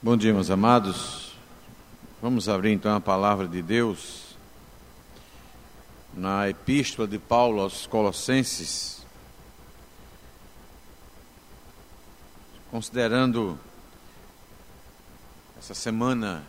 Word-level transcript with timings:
Bom 0.00 0.16
dia, 0.16 0.32
meus 0.32 0.48
amados. 0.48 1.32
Vamos 2.22 2.48
abrir 2.48 2.70
então 2.70 2.94
a 2.94 3.00
palavra 3.00 3.48
de 3.48 3.60
Deus 3.60 4.36
na 6.14 6.48
epístola 6.48 7.08
de 7.08 7.18
Paulo 7.18 7.60
aos 7.60 7.84
Colossenses. 7.84 9.04
Considerando 12.70 13.58
essa 15.58 15.74
semana 15.74 16.44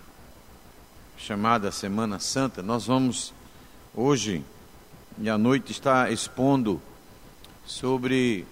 chamada 1.18 1.72
Semana 1.72 2.20
Santa, 2.20 2.62
nós 2.62 2.86
vamos 2.86 3.34
hoje 3.96 4.46
e 5.18 5.28
à 5.28 5.40
noite 5.40 5.72
estar 5.72 6.12
expondo 6.12 6.80
sobre 7.66 8.46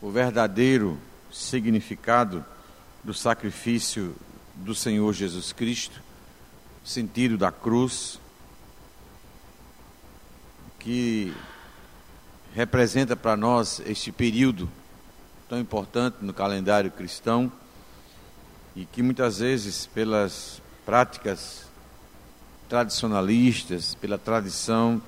o 0.00 0.12
verdadeiro 0.12 0.96
significado 1.28 2.44
do 3.02 3.12
sacrifício 3.12 4.14
do 4.54 4.74
Senhor 4.74 5.12
Jesus 5.12 5.52
Cristo, 5.52 6.00
sentido 6.84 7.36
da 7.36 7.50
cruz, 7.50 8.20
que 10.78 11.32
representa 12.54 13.16
para 13.16 13.36
nós 13.36 13.80
este 13.86 14.12
período 14.12 14.68
tão 15.48 15.58
importante 15.58 16.18
no 16.20 16.32
calendário 16.32 16.90
cristão 16.90 17.50
e 18.74 18.84
que 18.84 19.02
muitas 19.02 19.38
vezes, 19.38 19.86
pelas 19.86 20.62
práticas 20.84 21.66
tradicionalistas, 22.68 23.94
pela 23.94 24.16
tradição, 24.16 25.00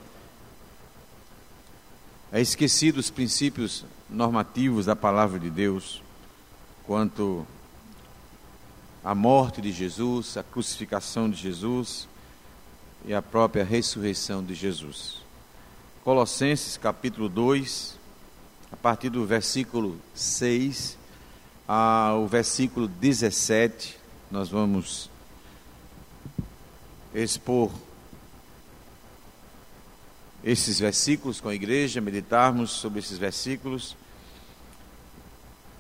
é 2.30 2.40
esquecido 2.40 2.98
os 2.98 3.10
princípios 3.10 3.84
normativos 4.10 4.86
da 4.86 4.94
palavra 4.94 5.38
de 5.38 5.48
Deus 5.48 6.02
quanto 6.86 7.46
a 9.04 9.14
morte 9.14 9.60
de 9.60 9.70
Jesus, 9.70 10.38
a 10.38 10.42
crucificação 10.42 11.28
de 11.28 11.36
Jesus 11.36 12.08
e 13.04 13.12
a 13.12 13.20
própria 13.20 13.62
ressurreição 13.62 14.42
de 14.42 14.54
Jesus. 14.54 15.18
Colossenses 16.02 16.78
capítulo 16.78 17.28
2, 17.28 17.98
a 18.72 18.76
partir 18.76 19.10
do 19.10 19.26
versículo 19.26 20.00
6 20.14 20.96
ao 21.68 22.26
versículo 22.26 22.88
17, 22.88 23.98
nós 24.30 24.48
vamos 24.48 25.10
expor 27.14 27.70
esses 30.42 30.78
versículos 30.78 31.40
com 31.40 31.50
a 31.50 31.54
igreja, 31.54 32.00
meditarmos 32.00 32.70
sobre 32.70 33.00
esses 33.00 33.18
versículos 33.18 33.96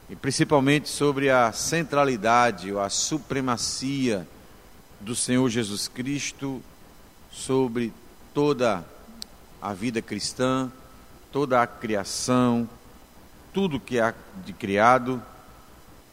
e 0.08 0.16
principalmente 0.16 0.88
sobre 0.88 1.30
a 1.30 1.50
centralidade 1.52 2.72
ou 2.72 2.80
a 2.80 2.90
supremacia 2.90 4.26
do 5.00 5.14
Senhor 5.14 5.48
Jesus 5.48 5.88
Cristo 5.88 6.62
sobre 7.30 7.92
toda 8.32 8.84
a 9.60 9.72
vida 9.72 10.02
cristã, 10.02 10.70
toda 11.32 11.62
a 11.62 11.66
criação, 11.66 12.68
tudo 13.52 13.80
que 13.80 13.98
há 13.98 14.14
de 14.44 14.52
criado, 14.52 15.22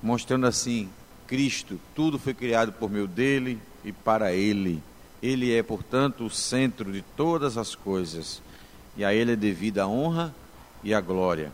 mostrando 0.01 0.47
assim: 0.47 0.89
Cristo, 1.27 1.79
tudo 1.93 2.17
foi 2.17 2.33
criado 2.33 2.71
por 2.71 2.89
meio 2.89 3.07
dele 3.07 3.59
e 3.83 3.91
para 3.91 4.31
ele. 4.33 4.81
Ele 5.21 5.53
é, 5.55 5.61
portanto, 5.61 6.25
o 6.25 6.29
centro 6.29 6.91
de 6.91 7.01
todas 7.01 7.57
as 7.57 7.75
coisas, 7.75 8.41
e 8.97 9.05
a 9.05 9.13
ele 9.13 9.33
é 9.33 9.35
devida 9.35 9.83
a 9.83 9.87
honra 9.87 10.33
e 10.83 10.93
a 10.93 11.01
glória. 11.01 11.51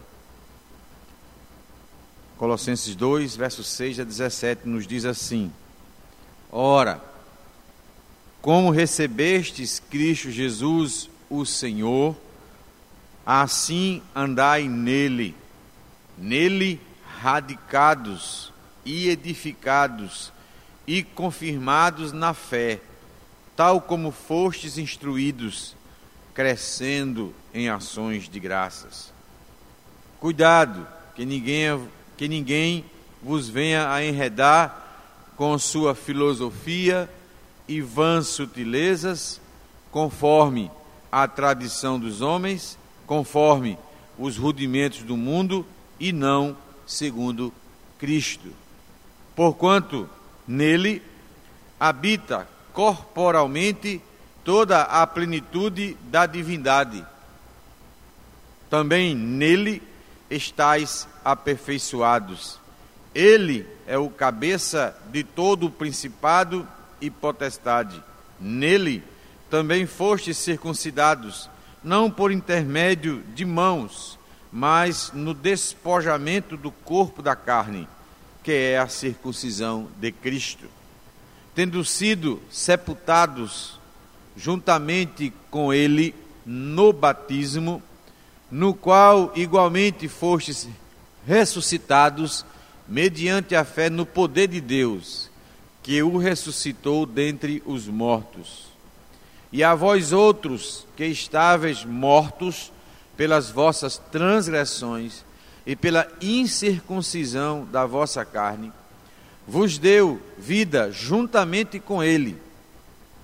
Colossenses 2.38 2.96
2, 2.96 3.36
versos 3.36 3.68
6 3.68 4.00
a 4.00 4.04
17, 4.04 4.68
nos 4.68 4.86
diz 4.86 5.06
assim: 5.06 5.52
Ora, 6.52 7.04
como 8.42 8.70
recebestes 8.70 9.82
Cristo 9.90 10.30
Jesus, 10.30 11.10
o 11.30 11.46
Senhor, 11.46 12.16
assim 13.26 14.02
andai 14.16 14.68
nele, 14.68 15.36
nele 16.18 16.80
radicados 17.20 18.54
e 18.86 19.10
edificados 19.10 20.32
e 20.86 21.04
confirmados 21.04 22.12
na 22.14 22.34
fé, 22.34 22.80
tal 23.56 23.82
como 23.82 24.12
fostes 24.12 24.78
instruídos, 24.78 25.76
crescendo 26.36 27.34
em 27.52 27.68
ações 27.68 28.30
de 28.30 28.40
graças. 28.40 29.12
Cuidado, 30.20 30.88
que 31.16 31.26
ninguém 31.26 31.66
que 32.18 32.28
ninguém 32.28 32.84
vos 33.22 33.48
venha 33.48 33.92
a 33.92 34.04
enredar 34.04 34.86
com 35.36 35.58
sua 35.58 35.94
filosofia 35.94 37.10
e 37.68 37.80
vãs 37.80 38.28
sutilezas, 38.28 39.40
conforme 39.92 40.72
a 41.12 41.28
tradição 41.28 42.00
dos 42.00 42.22
homens, 42.22 42.78
conforme 43.06 43.78
os 44.18 44.38
rudimentos 44.38 45.04
do 45.04 45.16
mundo 45.16 45.66
e 46.00 46.12
não 46.12 46.58
segundo 46.86 47.54
Cristo. 48.00 48.52
Porquanto 49.36 50.10
nele 50.48 51.02
habita 51.80 52.48
corporalmente 52.74 54.02
toda 54.44 54.82
a 54.82 55.06
plenitude 55.06 55.98
da 56.04 56.26
divindade. 56.26 57.06
Também 58.70 59.16
nele 59.16 59.82
estáis 60.30 61.08
aperfeiçoados. 61.24 62.60
Ele 63.14 63.66
é 63.88 63.98
o 63.98 64.10
cabeça 64.10 64.96
de 65.12 65.24
todo 65.24 65.68
o 65.68 65.72
principado 65.72 66.68
e 67.02 67.10
potestade. 67.10 68.02
Nele 68.40 69.04
também 69.50 69.86
fostes 69.86 70.38
circuncidados, 70.38 71.50
não 71.84 72.12
por 72.12 72.32
intermédio 72.32 73.24
de 73.34 73.46
mãos, 73.46 74.20
mas 74.52 75.12
no 75.14 75.34
despojamento 75.34 76.58
do 76.58 76.72
corpo 76.72 77.22
da 77.22 77.36
carne, 77.36 77.88
que 78.44 78.52
é 78.52 78.78
a 78.78 78.88
circuncisão 78.88 79.88
de 79.98 80.12
Cristo. 80.12 80.66
Tendo 81.56 81.84
sido 81.84 82.42
sepultados 82.52 83.80
juntamente 84.36 85.34
com 85.50 85.74
ele 85.74 86.14
no 86.46 86.94
batismo, 86.94 87.82
no 88.50 88.74
qual 88.74 89.32
igualmente 89.36 90.08
fostes 90.08 90.68
ressuscitados 91.26 92.46
mediante 92.88 93.56
a 93.56 93.66
fé 93.66 93.90
no 93.90 94.06
poder 94.06 94.48
de 94.48 94.62
Deus, 94.62 95.30
que 95.84 96.02
o 96.02 96.18
ressuscitou 96.18 97.06
dentre 97.06 97.62
os 97.66 97.88
mortos. 97.88 98.68
E 99.52 99.64
a 99.64 99.76
vós 99.76 100.14
outros 100.14 100.86
que 100.96 101.06
estáveis 101.06 101.84
mortos 101.84 102.72
pelas 103.18 103.50
vossas 103.50 103.98
transgressões 104.12 105.26
e 105.66 105.76
pela 105.76 106.08
incircuncisão 106.22 107.68
da 107.70 107.86
vossa 107.86 108.24
carne, 108.24 108.72
vos 109.46 109.78
deu 109.78 110.22
vida 110.38 110.92
juntamente 110.92 111.80
com 111.80 112.04
ele, 112.04 112.38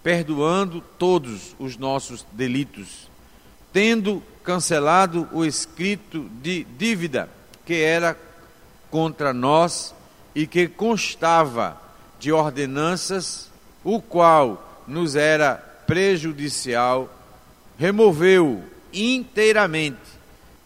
perdoando 0.02 0.82
todos 0.98 1.56
os 1.58 1.78
nossos 1.78 2.26
delitos, 2.34 3.10
tendo 3.72 4.22
cancelado 4.44 5.28
o 5.32 5.46
escrito 5.46 6.30
de 6.42 6.64
dívida 6.78 7.30
que 7.66 7.76
era 7.76 8.18
contra 8.92 9.34
nós 9.34 9.96
e 10.36 10.46
que 10.46 10.68
constava 10.68 11.82
de 12.20 12.32
ordenanças, 12.32 13.50
o 13.84 14.02
qual 14.02 14.84
nos 14.88 15.16
era 15.16 15.56
prejudicial, 15.88 17.10
removeu 17.78 18.64
inteiramente, 18.92 20.00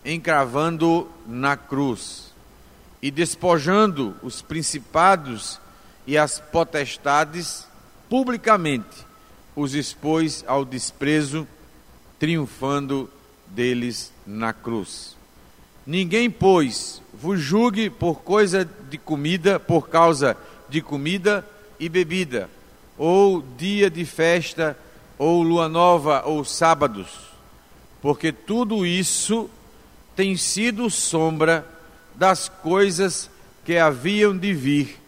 encravando 0.04 1.10
na 1.26 1.56
cruz 1.56 2.34
e 3.02 3.12
despojando 3.12 4.16
os 4.22 4.42
principados 4.42 5.60
e 6.06 6.18
as 6.18 6.40
potestades 6.40 7.68
publicamente, 8.10 9.06
os 9.56 9.74
expôs 9.74 10.44
ao 10.48 10.64
desprezo, 10.64 11.48
triunfando 12.20 13.10
deles 13.50 14.12
na 14.26 14.54
cruz. 14.54 15.16
Ninguém, 15.86 16.30
pois, 16.30 17.02
vos 17.14 17.40
julgue 17.40 17.90
por 17.90 18.22
coisa 18.22 18.68
de 18.90 18.98
comida, 18.98 19.60
por 19.60 19.88
causa 19.90 20.36
de 20.68 20.82
comida 20.82 21.46
e 21.80 21.88
bebida, 21.88 22.50
ou 22.98 23.42
dia 23.58 23.90
de 23.90 24.04
festa, 24.06 24.78
ou 25.18 25.42
lua 25.42 25.68
nova, 25.68 26.24
ou 26.26 26.44
sábados, 26.44 27.08
porque 28.02 28.32
tudo 28.32 28.86
isso 28.86 29.50
tem 30.16 30.36
sido 30.36 30.90
sombra 30.90 31.66
das 32.16 32.50
coisas 32.50 33.30
que 33.64 33.78
haviam 33.78 34.38
de 34.38 34.54
vir, 34.54 35.00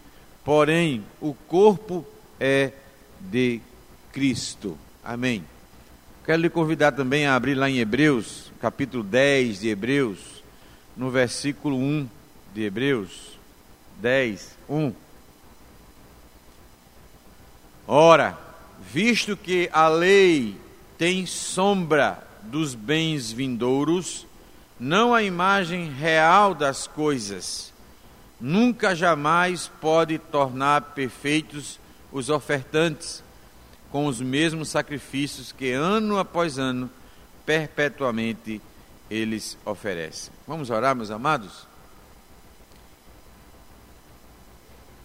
porém 0.44 1.04
o 1.20 1.34
corpo 1.34 2.06
é 2.40 2.72
de 3.20 3.60
Cristo. 4.12 4.78
Amém. 5.04 5.44
Quero 6.30 6.44
lhe 6.44 6.50
convidar 6.52 6.92
também 6.92 7.26
a 7.26 7.34
abrir 7.34 7.56
lá 7.56 7.68
em 7.68 7.80
Hebreus, 7.80 8.52
capítulo 8.62 9.02
10 9.04 9.62
de 9.62 9.70
Hebreus, 9.70 10.44
no 10.96 11.10
versículo 11.10 11.76
1 11.76 12.08
de 12.54 12.62
Hebreus 12.66 13.40
10, 14.00 14.56
1. 14.70 14.94
Ora, 17.88 18.38
visto 18.80 19.36
que 19.36 19.72
a 19.74 19.88
lei 19.88 20.56
tem 21.00 21.26
sombra 21.26 22.22
dos 22.44 22.76
bens 22.76 23.32
vindouros, 23.32 24.28
não 24.80 25.16
a 25.16 25.24
imagem 25.24 25.92
real 25.92 26.54
das 26.54 26.86
coisas, 26.86 27.74
nunca 28.40 28.96
jamais 28.96 29.72
pode 29.82 30.20
tornar 30.20 30.94
perfeitos 30.94 31.80
os 32.12 32.30
ofertantes 32.30 33.24
com 33.92 34.06
os 34.06 34.22
mesmos 34.22 34.70
sacrifícios 34.70 35.52
que 35.52 35.72
ano 35.72 36.18
após 36.18 36.58
ano 36.58 36.90
perpetuamente 37.46 38.62
eles 39.10 39.58
oferecem. 39.66 40.32
Vamos 40.48 40.70
orar, 40.70 40.96
meus 40.96 41.10
amados? 41.10 41.68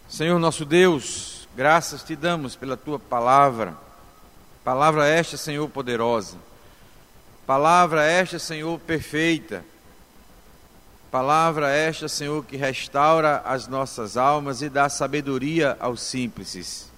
Senhor 0.08 0.38
nosso 0.38 0.64
Deus, 0.64 1.48
graças 1.56 2.02
te 2.02 2.14
damos 2.14 2.54
pela 2.54 2.76
tua 2.76 2.98
palavra, 2.98 3.74
palavra 4.62 5.08
esta, 5.08 5.36
Senhor, 5.36 5.68
poderosa, 5.68 6.36
palavra 7.46 8.04
esta, 8.04 8.38
Senhor, 8.38 8.78
perfeita, 8.78 9.64
palavra 11.10 11.70
esta, 11.70 12.06
Senhor, 12.06 12.44
que 12.44 12.56
restaura 12.56 13.42
as 13.44 13.66
nossas 13.66 14.16
almas 14.16 14.60
e 14.62 14.68
dá 14.68 14.88
sabedoria 14.88 15.76
aos 15.80 16.02
simples. 16.02 16.92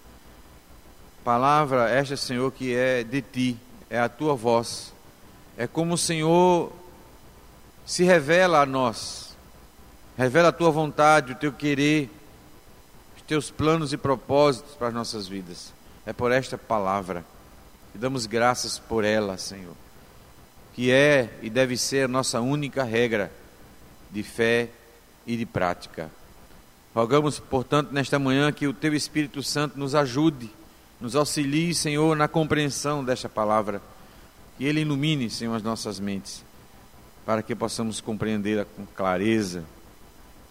Palavra 1.27 1.91
esta, 1.91 2.17
Senhor, 2.17 2.53
que 2.53 2.73
é 2.73 3.03
de 3.03 3.21
ti, 3.21 3.59
é 3.91 3.99
a 3.99 4.09
tua 4.09 4.37
voz, 4.37 4.95
é 5.59 5.67
como 5.67 5.95
o 5.95 5.99
Senhor 5.99 6.73
se 7.85 8.05
revela 8.05 8.61
a 8.61 8.65
nós, 8.65 9.37
revela 10.17 10.51
a 10.51 10.53
tua 10.53 10.71
vontade, 10.71 11.33
o 11.33 11.35
teu 11.35 11.53
querer, 11.53 12.09
os 13.17 13.23
teus 13.23 13.51
planos 13.51 13.93
e 13.93 13.97
propósitos 13.97 14.77
para 14.77 14.87
as 14.87 14.95
nossas 14.95 15.27
vidas. 15.27 15.75
É 16.07 16.13
por 16.13 16.31
esta 16.31 16.57
palavra 16.57 17.25
e 17.93 17.99
damos 17.99 18.27
graças 18.27 18.79
por 18.79 19.05
ela, 19.05 19.37
Senhor, 19.37 19.75
que 20.75 20.93
é 20.93 21.37
e 21.43 21.51
deve 21.51 21.77
ser 21.77 22.05
a 22.05 22.09
nossa 22.09 22.41
única 22.41 22.85
regra 22.85 23.33
de 24.13 24.23
fé 24.23 24.69
e 25.27 25.37
de 25.37 25.45
prática. 25.45 26.09
Rogamos, 26.95 27.41
portanto, 27.41 27.91
nesta 27.91 28.17
manhã 28.17 28.53
que 28.53 28.69
o 28.69 28.73
teu 28.73 28.95
Espírito 28.95 29.43
Santo 29.43 29.77
nos 29.77 29.93
ajude, 29.93 30.53
nos 31.01 31.15
auxilie, 31.15 31.75
Senhor, 31.75 32.17
na 32.17 32.29
compreensão 32.29 33.05
desta 33.05 33.29
palavra, 33.29 33.83
que 34.57 34.65
ele 34.65 34.81
ilumine, 34.81 35.29
Senhor, 35.29 35.55
as 35.55 35.63
nossas 35.63 36.01
mentes 36.01 36.45
para 37.27 37.43
que 37.43 37.57
possamos 37.57 38.01
compreendê-la 38.01 38.65
com 38.65 38.87
clareza, 38.87 39.65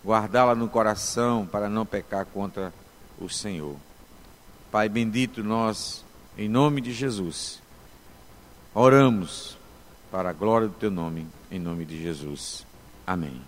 guardá-la 0.03 0.53
no 0.53 0.67
coração 0.67 1.47
para 1.49 1.69
não 1.69 1.85
pecar 1.85 2.25
contra 2.25 2.73
o 3.17 3.29
Senhor. 3.29 3.77
Pai 4.69 4.89
bendito, 4.89 5.41
nós, 5.41 6.03
em 6.37 6.49
nome 6.49 6.81
de 6.81 6.91
Jesus, 6.91 7.61
oramos 8.73 9.57
para 10.11 10.31
a 10.31 10.33
glória 10.33 10.67
do 10.67 10.73
teu 10.73 10.91
nome, 10.91 11.25
em 11.49 11.59
nome 11.59 11.85
de 11.85 12.01
Jesus. 12.01 12.67
Amém. 13.07 13.41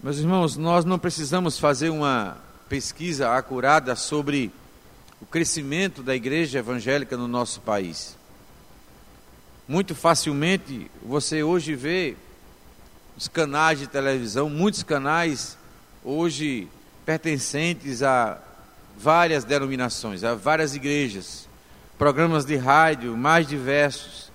Meus 0.00 0.18
irmãos, 0.18 0.56
nós 0.56 0.84
não 0.84 0.98
precisamos 0.98 1.58
fazer 1.58 1.90
uma 1.90 2.36
pesquisa 2.74 3.36
acurada 3.36 3.94
sobre 3.94 4.50
o 5.20 5.26
crescimento 5.26 6.02
da 6.02 6.12
igreja 6.12 6.58
evangélica 6.58 7.16
no 7.16 7.28
nosso 7.28 7.60
país. 7.60 8.16
Muito 9.68 9.94
facilmente 9.94 10.90
você 11.00 11.44
hoje 11.44 11.76
vê 11.76 12.16
os 13.16 13.28
canais 13.28 13.78
de 13.78 13.86
televisão, 13.86 14.50
muitos 14.50 14.82
canais 14.82 15.56
hoje 16.02 16.66
pertencentes 17.06 18.02
a 18.02 18.42
várias 18.98 19.44
denominações, 19.44 20.24
a 20.24 20.34
várias 20.34 20.74
igrejas, 20.74 21.48
programas 21.96 22.44
de 22.44 22.56
rádio 22.56 23.16
mais 23.16 23.46
diversos. 23.46 24.32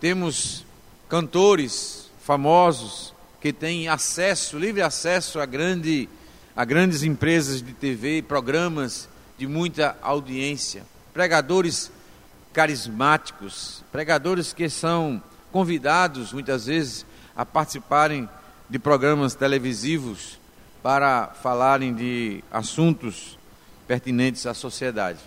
Temos 0.00 0.66
cantores 1.08 2.10
famosos 2.24 3.14
que 3.40 3.52
têm 3.52 3.86
acesso, 3.86 4.58
livre 4.58 4.82
acesso 4.82 5.38
a, 5.38 5.46
grande, 5.46 6.08
a 6.54 6.64
grandes 6.64 7.02
empresas 7.02 7.62
de 7.62 7.72
TV, 7.72 8.22
programas 8.22 9.08
de 9.38 9.46
muita 9.46 9.96
audiência, 10.02 10.84
pregadores 11.12 11.90
carismáticos, 12.52 13.82
pregadores 13.90 14.52
que 14.52 14.68
são 14.68 15.22
convidados 15.50 16.32
muitas 16.32 16.66
vezes 16.66 17.06
a 17.34 17.46
participarem 17.46 18.28
de 18.68 18.78
programas 18.78 19.34
televisivos 19.34 20.38
para 20.82 21.28
falarem 21.28 21.94
de 21.94 22.44
assuntos 22.50 23.38
pertinentes 23.86 24.46
à 24.46 24.52
sociedade. 24.52 25.20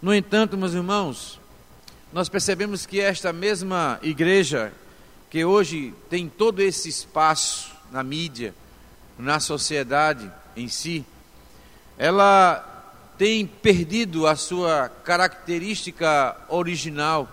No 0.00 0.14
entanto, 0.14 0.58
meus 0.58 0.74
irmãos, 0.74 1.40
nós 2.12 2.28
percebemos 2.28 2.84
que 2.84 3.00
esta 3.00 3.32
mesma 3.32 3.98
igreja, 4.02 4.72
que 5.30 5.44
hoje 5.44 5.94
tem 6.10 6.28
todo 6.28 6.60
esse 6.60 6.88
espaço 6.88 7.70
na 7.90 8.02
mídia, 8.02 8.54
na 9.18 9.40
sociedade 9.40 10.30
em 10.56 10.68
si, 10.68 11.04
ela 11.98 12.66
tem 13.18 13.46
perdido 13.46 14.26
a 14.26 14.34
sua 14.34 14.88
característica 14.88 16.36
original, 16.48 17.28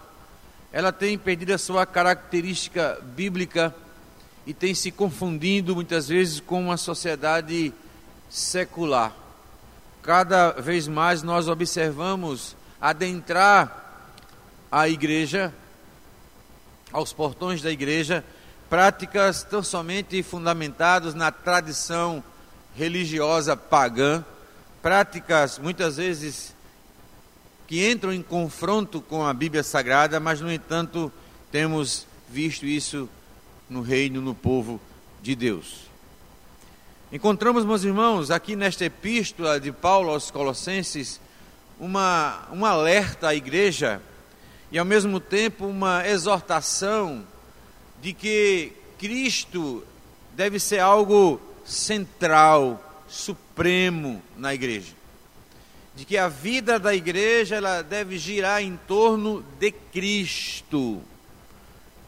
ela 0.71 0.91
tem 0.91 1.17
perdido 1.17 1.53
a 1.53 1.57
sua 1.57 1.85
característica 1.85 2.99
bíblica 3.15 3.73
e 4.45 4.53
tem 4.53 4.75
se 4.75 4.91
confundindo 4.91 5.73
muitas 5.73 6.09
vezes 6.09 6.39
com 6.39 6.61
uma 6.61 6.77
sociedade 6.77 7.73
secular. 8.29 9.13
Cada 10.03 10.51
vez 10.51 10.87
mais 10.87 11.23
nós 11.23 11.47
observamos 11.47 12.55
adentrar 12.79 14.11
a 14.71 14.87
igreja, 14.89 15.53
aos 16.91 17.13
portões 17.13 17.61
da 17.61 17.71
igreja, 17.71 18.23
práticas 18.69 19.43
tão 19.43 19.63
somente 19.63 20.21
fundamentadas 20.21 21.13
na 21.13 21.31
tradição 21.31 22.23
religiosa 22.77 23.57
pagã 23.57 24.23
práticas 24.83 25.57
muitas 25.57 25.97
vezes 25.97 26.55
que 27.65 27.89
entram 27.89 28.13
em 28.13 28.21
confronto 28.21 29.01
com 29.01 29.25
a 29.25 29.33
Bíblia 29.33 29.63
Sagrada, 29.63 30.19
mas 30.19 30.39
no 30.39 30.51
entanto 30.51 31.11
temos 31.51 32.05
visto 32.29 32.65
isso 32.65 33.09
no 33.67 33.81
reino, 33.81 34.21
no 34.21 34.35
povo 34.35 34.79
de 35.21 35.35
Deus. 35.35 35.87
Encontramos, 37.11 37.65
meus 37.65 37.83
irmãos, 37.83 38.29
aqui 38.29 38.55
nesta 38.55 38.85
epístola 38.85 39.59
de 39.59 39.71
Paulo 39.71 40.11
aos 40.11 40.29
Colossenses, 40.29 41.19
uma, 41.79 42.47
um 42.53 42.63
alerta 42.63 43.29
à 43.29 43.35
igreja 43.35 44.01
e 44.71 44.77
ao 44.77 44.85
mesmo 44.85 45.19
tempo 45.19 45.65
uma 45.65 46.07
exortação 46.07 47.25
de 48.01 48.13
que 48.13 48.71
Cristo 48.99 49.83
deve 50.35 50.59
ser 50.59 50.79
algo 50.79 51.41
central 51.67 52.81
supremo 53.07 54.21
na 54.37 54.53
igreja. 54.53 54.93
De 55.95 56.05
que 56.05 56.17
a 56.17 56.27
vida 56.27 56.79
da 56.79 56.95
igreja 56.95 57.55
ela 57.55 57.81
deve 57.81 58.17
girar 58.17 58.61
em 58.61 58.77
torno 58.87 59.43
de 59.59 59.71
Cristo. 59.71 61.01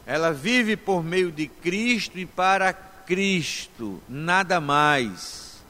Ela 0.06 0.32
vive 0.32 0.76
por 0.76 1.04
meio 1.04 1.30
de 1.30 1.46
Cristo 1.46 2.18
e 2.18 2.24
para 2.24 2.72
Cristo, 2.72 4.00
nada 4.08 4.60
mais. 4.60 5.60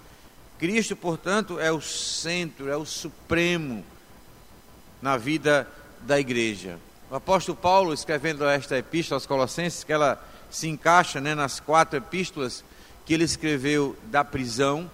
Cristo, 0.59 0.95
portanto, 0.95 1.59
é 1.59 1.73
o 1.73 1.81
centro, 1.81 2.69
é 2.69 2.77
o 2.77 2.85
supremo 2.85 3.85
na 5.01 5.17
vida 5.17 5.67
da 6.03 6.21
igreja. 6.21 6.79
O 7.11 7.15
apóstolo 7.17 7.57
Paulo, 7.57 7.95
escrevendo 7.95 8.47
esta 8.47 8.77
epístola 8.77 9.17
aos 9.17 9.27
Colossenses, 9.27 9.83
que 9.83 9.93
ela 9.93 10.23
se 10.51 10.69
encaixa 10.69 11.21
né, 11.21 11.35
nas 11.35 11.59
quatro 11.59 11.97
epístolas 11.97 12.63
que 13.11 13.14
ele 13.14 13.25
escreveu 13.25 13.97
da 14.05 14.23
prisão, 14.23 14.88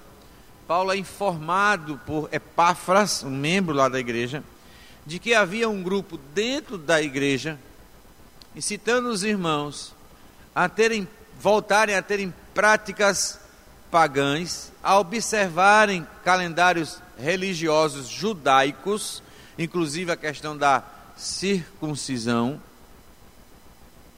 Paulo 0.66 0.90
é 0.90 0.96
informado 0.96 2.00
por 2.06 2.30
Epáfras, 2.32 3.22
um 3.22 3.28
membro 3.28 3.74
lá 3.74 3.90
da 3.90 4.00
igreja, 4.00 4.42
de 5.04 5.18
que 5.18 5.34
havia 5.34 5.68
um 5.68 5.82
grupo 5.82 6.16
dentro 6.32 6.78
da 6.78 7.02
igreja, 7.02 7.58
incitando 8.54 9.10
os 9.10 9.22
irmãos 9.22 9.94
a 10.54 10.66
terem, 10.66 11.06
voltarem 11.38 11.94
a 11.94 12.00
terem 12.00 12.32
práticas 12.54 13.38
pagãs, 13.90 14.72
a 14.82 14.98
observarem 14.98 16.06
calendários 16.24 17.02
religiosos 17.18 18.08
judaicos, 18.08 19.22
inclusive 19.58 20.10
a 20.10 20.16
questão 20.16 20.56
da 20.56 20.82
circuncisão. 21.18 22.58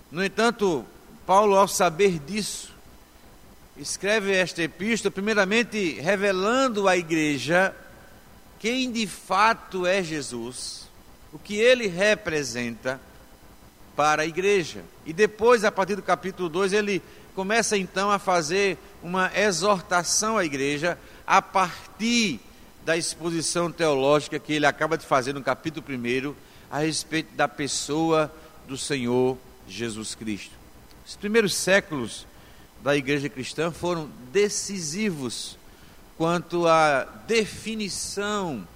No 0.09 0.25
entanto, 0.25 0.87
Paulo, 1.27 1.57
ao 1.57 1.67
saber 1.67 2.21
disso, 2.21 2.78
escreve 3.79 4.35
esta 4.35 4.63
epístola, 4.63 5.11
primeiramente 5.11 6.01
revelando 6.01 6.89
à 6.89 6.97
igreja 6.97 7.75
quem 8.59 8.91
de 8.91 9.07
fato 9.07 9.87
é 9.87 10.03
Jesus, 10.03 10.89
o 11.33 11.39
que 11.39 11.57
ele 11.57 11.87
representa 11.87 13.01
para 13.95 14.23
a 14.23 14.27
igreja. 14.27 14.83
E 15.07 15.13
depois, 15.13 15.65
a 15.65 15.71
partir 15.71 15.95
do 15.95 16.03
capítulo 16.03 16.49
2, 16.49 16.73
ele 16.73 17.03
começa 17.35 17.77
então 17.77 18.11
a 18.11 18.19
fazer 18.19 18.77
uma 19.03 19.31
exortação 19.37 20.37
à 20.37 20.45
igreja 20.45 20.99
a 21.27 21.41
partir 21.41 22.41
da 22.85 22.97
exposição 22.97 23.71
teológica 23.71 24.39
que 24.39 24.53
ele 24.53 24.67
acaba 24.67 24.99
de 24.99 25.07
fazer 25.07 25.33
no 25.33 25.43
capítulo 25.43 25.85
1 25.89 26.35
a 26.71 26.79
respeito 26.79 27.35
da 27.35 27.47
pessoa 27.47 28.33
do 28.67 28.77
Senhor 28.77 29.39
Jesus 29.69 30.15
Cristo. 30.15 30.53
Os 31.07 31.17
primeiros 31.17 31.55
séculos 31.55 32.27
da 32.83 32.97
igreja 32.97 33.29
cristã 33.29 33.71
foram 33.71 34.11
decisivos 34.33 35.59
quanto 36.17 36.67
à 36.67 37.05
definição 37.27 38.67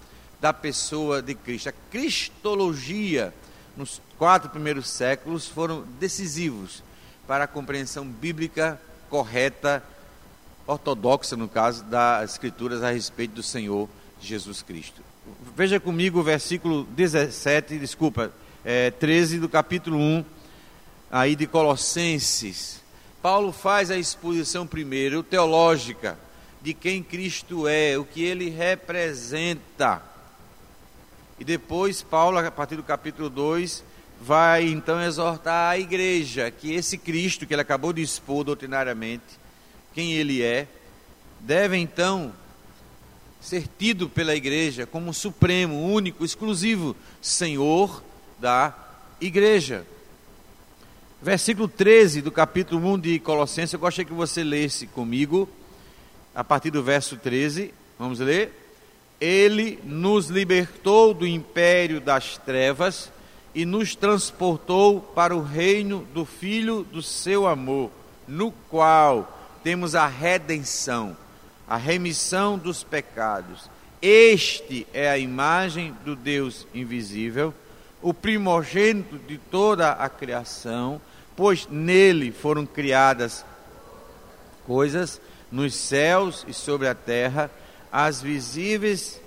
da 0.40 0.52
pessoa 0.52 1.22
de 1.22 1.34
Cristo. 1.34 1.68
A 1.68 1.72
cristologia 1.90 3.32
nos 3.76 4.00
quatro 4.18 4.50
primeiros 4.50 4.88
séculos 4.88 5.46
foram 5.46 5.84
decisivos 5.98 6.82
para 7.26 7.44
a 7.44 7.48
compreensão 7.48 8.04
bíblica 8.04 8.80
correta, 9.08 9.82
ortodoxa, 10.66 11.36
no 11.36 11.48
caso, 11.48 11.84
das 11.84 12.32
Escrituras 12.32 12.82
a 12.82 12.90
respeito 12.90 13.34
do 13.34 13.42
Senhor 13.42 13.88
Jesus 14.20 14.62
Cristo. 14.62 15.02
Veja 15.56 15.78
comigo 15.78 16.20
o 16.20 16.22
versículo 16.22 16.84
17, 16.84 17.78
desculpa, 17.78 18.32
é, 18.64 18.90
13 18.90 19.38
do 19.38 19.48
capítulo 19.48 19.96
1, 19.96 20.24
aí 21.10 21.36
de 21.36 21.46
Colossenses. 21.46 22.81
Paulo 23.22 23.52
faz 23.52 23.88
a 23.88 23.96
exposição 23.96 24.66
primeiro, 24.66 25.22
teológica, 25.22 26.18
de 26.60 26.74
quem 26.74 27.04
Cristo 27.04 27.68
é, 27.68 27.96
o 27.96 28.04
que 28.04 28.24
ele 28.24 28.50
representa. 28.50 30.02
E 31.38 31.44
depois, 31.44 32.02
Paulo, 32.02 32.38
a 32.38 32.50
partir 32.50 32.74
do 32.74 32.82
capítulo 32.82 33.30
2, 33.30 33.84
vai 34.20 34.68
então 34.68 35.00
exortar 35.00 35.70
a 35.70 35.78
igreja 35.78 36.50
que 36.50 36.74
esse 36.74 36.98
Cristo 36.98 37.46
que 37.46 37.54
ele 37.54 37.62
acabou 37.62 37.92
de 37.92 38.02
expor 38.02 38.42
doutrinariamente, 38.42 39.38
quem 39.94 40.14
ele 40.14 40.42
é, 40.42 40.66
deve 41.38 41.76
então 41.76 42.32
ser 43.40 43.68
tido 43.78 44.08
pela 44.08 44.34
igreja 44.34 44.84
como 44.84 45.14
supremo, 45.14 45.92
único, 45.92 46.24
exclusivo 46.24 46.96
Senhor 47.20 48.02
da 48.40 48.74
igreja. 49.20 49.86
Versículo 51.22 51.68
13 51.68 52.20
do 52.20 52.32
capítulo 52.32 52.84
1 52.94 52.98
de 52.98 53.18
Colossenses, 53.20 53.72
eu 53.72 53.78
gostaria 53.78 54.04
que 54.04 54.12
você 54.12 54.42
lesse 54.42 54.88
comigo, 54.88 55.48
a 56.34 56.42
partir 56.42 56.72
do 56.72 56.82
verso 56.82 57.16
13, 57.16 57.72
vamos 57.96 58.18
ler. 58.18 58.52
Ele 59.20 59.78
nos 59.84 60.26
libertou 60.26 61.14
do 61.14 61.24
império 61.24 62.00
das 62.00 62.38
trevas 62.38 63.08
e 63.54 63.64
nos 63.64 63.94
transportou 63.94 65.00
para 65.00 65.36
o 65.36 65.40
reino 65.40 66.04
do 66.12 66.24
Filho 66.24 66.82
do 66.82 67.00
seu 67.00 67.46
amor, 67.46 67.92
no 68.26 68.50
qual 68.50 69.60
temos 69.62 69.94
a 69.94 70.08
redenção, 70.08 71.16
a 71.68 71.76
remissão 71.76 72.58
dos 72.58 72.82
pecados. 72.82 73.70
Este 74.02 74.88
é 74.92 75.08
a 75.08 75.18
imagem 75.18 75.94
do 76.04 76.16
Deus 76.16 76.66
invisível, 76.74 77.54
o 78.02 78.12
primogênito 78.12 79.16
de 79.20 79.38
toda 79.38 79.92
a 79.92 80.08
criação, 80.08 81.00
pois 81.36 81.66
nele 81.70 82.32
foram 82.32 82.66
criadas 82.66 83.44
coisas 84.66 85.20
nos 85.50 85.74
céus 85.74 86.44
e 86.48 86.52
sobre 86.54 86.88
a 86.88 86.94
terra, 86.94 87.50
as 87.90 88.22
visíveis 88.22 89.20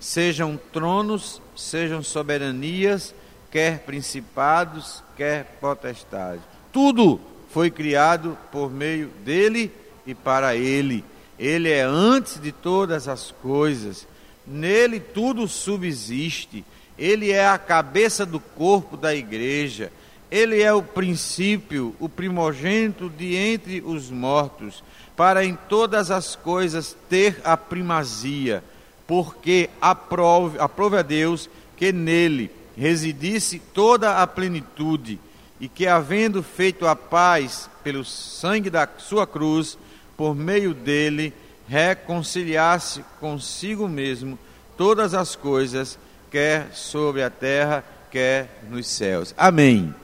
sejam 0.00 0.58
tronos, 0.72 1.42
sejam 1.54 2.02
soberanias, 2.02 3.14
quer 3.50 3.80
principados, 3.80 5.02
quer 5.16 5.58
potestades. 5.60 6.42
Tudo 6.72 7.20
foi 7.50 7.70
criado 7.70 8.36
por 8.52 8.70
meio 8.70 9.08
dele 9.24 9.72
e 10.06 10.14
para 10.14 10.54
ele. 10.54 11.04
Ele 11.38 11.70
é 11.70 11.82
antes 11.82 12.40
de 12.40 12.52
todas 12.52 13.08
as 13.08 13.30
coisas. 13.30 14.06
Nele 14.46 15.00
tudo 15.00 15.46
subsiste. 15.48 16.64
Ele 16.98 17.30
é 17.30 17.46
a 17.46 17.58
cabeça 17.58 18.24
do 18.24 18.40
corpo 18.40 18.96
da 18.96 19.14
igreja. 19.14 19.92
Ele 20.30 20.62
é 20.62 20.72
o 20.72 20.82
princípio, 20.82 21.94
o 22.00 22.08
primogênito 22.08 23.08
de 23.08 23.36
entre 23.36 23.80
os 23.80 24.10
mortos, 24.10 24.82
para 25.16 25.44
em 25.44 25.56
todas 25.68 26.10
as 26.10 26.36
coisas 26.36 26.96
ter 27.08 27.40
a 27.44 27.56
primazia 27.56 28.62
porque 29.06 29.70
aprove, 29.80 30.58
aprove 30.58 30.96
a 30.96 31.02
Deus 31.02 31.48
que 31.76 31.92
nele 31.92 32.50
residisse 32.76 33.58
toda 33.58 34.20
a 34.20 34.26
plenitude, 34.26 35.18
e 35.58 35.68
que, 35.68 35.86
havendo 35.86 36.42
feito 36.42 36.86
a 36.86 36.94
paz 36.94 37.70
pelo 37.82 38.04
sangue 38.04 38.68
da 38.68 38.86
sua 38.98 39.26
cruz, 39.26 39.78
por 40.14 40.34
meio 40.34 40.74
dele, 40.74 41.32
reconciliasse 41.66 43.02
consigo 43.18 43.88
mesmo 43.88 44.38
todas 44.76 45.14
as 45.14 45.34
coisas, 45.34 45.98
quer 46.30 46.74
sobre 46.74 47.22
a 47.22 47.30
terra, 47.30 47.82
quer 48.10 48.60
nos 48.68 48.86
céus. 48.86 49.34
Amém. 49.38 49.94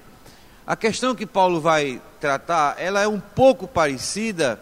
A 0.64 0.76
questão 0.76 1.14
que 1.14 1.26
Paulo 1.26 1.60
vai 1.60 2.00
tratar, 2.20 2.76
ela 2.78 3.02
é 3.02 3.08
um 3.08 3.18
pouco 3.18 3.66
parecida 3.66 4.60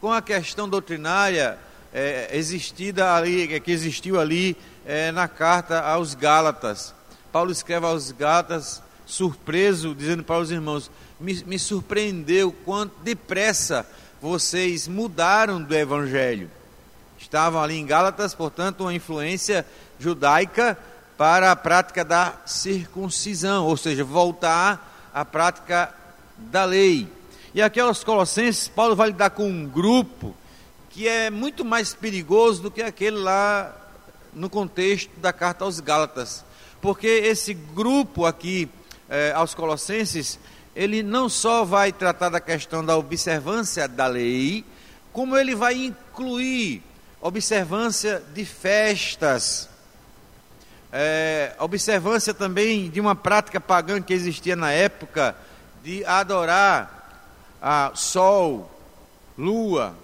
com 0.00 0.10
a 0.10 0.22
questão 0.22 0.66
doutrinária 0.66 1.58
é, 1.92 2.30
existida 2.32 3.14
ali, 3.14 3.60
que 3.60 3.70
existiu 3.70 4.18
ali 4.18 4.56
é, 4.86 5.12
na 5.12 5.28
carta 5.28 5.80
aos 5.80 6.14
Gálatas. 6.14 6.94
Paulo 7.30 7.52
escreve 7.52 7.84
aos 7.84 8.10
Gálatas, 8.12 8.82
surpreso, 9.04 9.94
dizendo 9.94 10.24
para 10.24 10.38
os 10.38 10.50
irmãos: 10.50 10.90
me, 11.20 11.34
me 11.44 11.58
surpreendeu 11.58 12.50
quanto 12.64 12.94
depressa 13.02 13.86
vocês 14.22 14.88
mudaram 14.88 15.62
do 15.62 15.74
Evangelho. 15.74 16.50
Estavam 17.18 17.62
ali 17.62 17.76
em 17.76 17.84
Gálatas, 17.84 18.34
portanto, 18.34 18.80
uma 18.80 18.94
influência 18.94 19.66
judaica 19.98 20.78
para 21.18 21.52
a 21.52 21.56
prática 21.56 22.02
da 22.02 22.36
circuncisão, 22.46 23.66
ou 23.66 23.76
seja, 23.76 24.02
voltar 24.02 24.91
à 25.12 25.24
prática 25.24 25.92
da 26.36 26.64
lei. 26.64 27.08
E 27.54 27.60
aquelas 27.60 28.02
Colossenses, 28.02 28.68
Paulo 28.68 28.96
vai 28.96 29.08
lidar 29.08 29.30
com 29.30 29.46
um 29.46 29.66
grupo 29.66 30.34
que 30.90 31.08
é 31.08 31.30
muito 31.30 31.64
mais 31.64 31.94
perigoso 31.94 32.62
do 32.62 32.70
que 32.70 32.82
aquele 32.82 33.16
lá 33.16 33.74
no 34.32 34.48
contexto 34.48 35.10
da 35.20 35.32
carta 35.32 35.64
aos 35.64 35.80
Gálatas. 35.80 36.44
Porque 36.80 37.06
esse 37.06 37.54
grupo 37.54 38.26
aqui, 38.26 38.68
eh, 39.08 39.32
aos 39.34 39.54
Colossenses, 39.54 40.38
ele 40.74 41.02
não 41.02 41.28
só 41.28 41.64
vai 41.64 41.92
tratar 41.92 42.28
da 42.28 42.40
questão 42.40 42.84
da 42.84 42.96
observância 42.96 43.86
da 43.86 44.06
lei, 44.06 44.64
como 45.12 45.36
ele 45.36 45.54
vai 45.54 45.74
incluir 45.74 46.82
observância 47.20 48.22
de 48.34 48.44
festas, 48.44 49.68
é, 50.92 51.54
observância 51.58 52.34
também 52.34 52.90
de 52.90 53.00
uma 53.00 53.16
prática 53.16 53.58
pagã 53.58 54.02
que 54.02 54.12
existia 54.12 54.54
na 54.54 54.70
época 54.70 55.34
de 55.82 56.04
adorar 56.04 57.26
a 57.60 57.92
sol, 57.94 58.70
lua, 59.38 59.96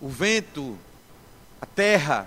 o 0.00 0.08
vento, 0.08 0.78
a 1.60 1.66
terra. 1.66 2.26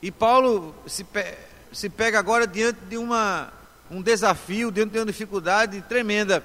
E 0.00 0.12
Paulo 0.12 0.74
se, 0.86 1.02
pe 1.02 1.24
se 1.72 1.90
pega 1.90 2.18
agora 2.18 2.46
diante 2.46 2.80
de 2.88 2.96
uma, 2.96 3.52
um 3.90 4.00
desafio, 4.00 4.70
diante 4.70 4.92
de 4.92 4.98
uma 5.00 5.06
dificuldade 5.06 5.82
tremenda, 5.82 6.44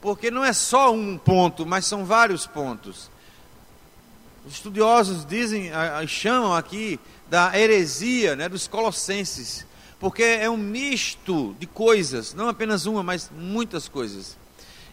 porque 0.00 0.30
não 0.30 0.44
é 0.44 0.52
só 0.52 0.92
um 0.92 1.18
ponto, 1.18 1.66
mas 1.66 1.84
são 1.84 2.04
vários 2.04 2.46
pontos. 2.46 3.10
Os 4.44 4.54
estudiosos 4.54 5.24
dizem, 5.24 5.70
chamam 6.08 6.54
aqui 6.54 6.98
da 7.32 7.58
heresia 7.58 8.36
né, 8.36 8.46
dos 8.46 8.68
colossenses, 8.68 9.64
porque 9.98 10.22
é 10.22 10.50
um 10.50 10.56
misto 10.58 11.56
de 11.58 11.66
coisas, 11.66 12.34
não 12.34 12.46
apenas 12.46 12.84
uma, 12.84 13.02
mas 13.02 13.30
muitas 13.34 13.88
coisas. 13.88 14.36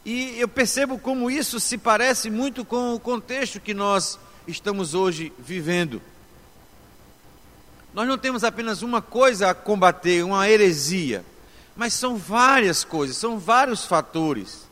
E 0.05 0.39
eu 0.39 0.47
percebo 0.47 0.97
como 0.97 1.29
isso 1.29 1.59
se 1.59 1.77
parece 1.77 2.29
muito 2.29 2.63
com 2.63 2.95
o 2.95 2.99
contexto 2.99 3.59
que 3.59 3.73
nós 3.73 4.17
estamos 4.47 4.93
hoje 4.93 5.33
vivendo. 5.37 6.01
Nós 7.93 8.07
não 8.07 8.17
temos 8.17 8.45
apenas 8.45 8.83
uma 8.83 9.01
coisa 9.01 9.49
a 9.49 9.53
combater, 9.53 10.23
uma 10.23 10.49
heresia, 10.49 11.25
mas 11.75 11.91
são 11.93 12.15
várias 12.15 12.85
coisas, 12.85 13.17
são 13.17 13.37
vários 13.37 13.83
fatores. 13.83 14.65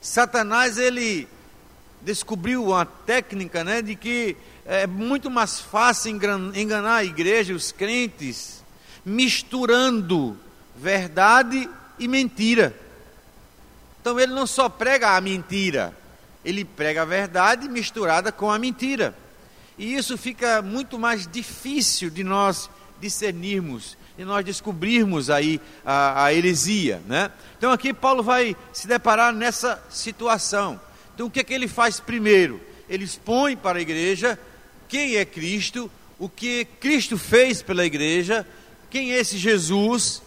Satanás 0.00 0.78
ele 0.78 1.28
descobriu 2.00 2.64
uma 2.64 2.86
técnica, 2.86 3.62
né, 3.62 3.82
de 3.82 3.94
que 3.94 4.38
é 4.64 4.86
muito 4.86 5.30
mais 5.30 5.60
fácil 5.60 6.10
enganar 6.54 6.96
a 6.96 7.04
igreja, 7.04 7.54
os 7.54 7.72
crentes, 7.72 8.62
misturando 9.04 10.38
verdade 10.76 11.68
e 11.98 12.08
mentira. 12.08 12.74
Então 14.00 14.18
ele 14.18 14.32
não 14.32 14.46
só 14.46 14.68
prega 14.68 15.16
a 15.16 15.20
mentira, 15.20 15.94
ele 16.44 16.64
prega 16.64 17.02
a 17.02 17.04
verdade 17.04 17.68
misturada 17.68 18.32
com 18.32 18.50
a 18.50 18.58
mentira. 18.58 19.14
E 19.76 19.94
isso 19.94 20.16
fica 20.16 20.62
muito 20.62 20.98
mais 20.98 21.26
difícil 21.26 22.10
de 22.10 22.22
nós 22.22 22.70
discernirmos, 23.00 23.96
de 24.16 24.24
nós 24.24 24.44
descobrirmos 24.44 25.30
aí 25.30 25.60
a, 25.84 26.24
a 26.24 26.34
heresia. 26.34 27.02
Né? 27.06 27.30
Então 27.56 27.72
aqui 27.72 27.92
Paulo 27.92 28.22
vai 28.22 28.56
se 28.72 28.86
deparar 28.86 29.32
nessa 29.32 29.82
situação. 29.90 30.80
Então 31.14 31.26
o 31.26 31.30
que 31.30 31.40
é 31.40 31.44
que 31.44 31.54
ele 31.54 31.68
faz 31.68 31.98
primeiro? 32.00 32.60
Ele 32.88 33.04
expõe 33.04 33.56
para 33.56 33.78
a 33.78 33.82
igreja 33.82 34.38
quem 34.90 35.14
é 35.14 35.24
Cristo, 35.24 35.88
o 36.18 36.28
que 36.28 36.64
Cristo 36.80 37.16
fez 37.16 37.62
pela 37.62 37.86
igreja, 37.86 38.46
quem 38.90 39.12
é 39.12 39.20
esse 39.20 39.38
Jesus, 39.38 40.20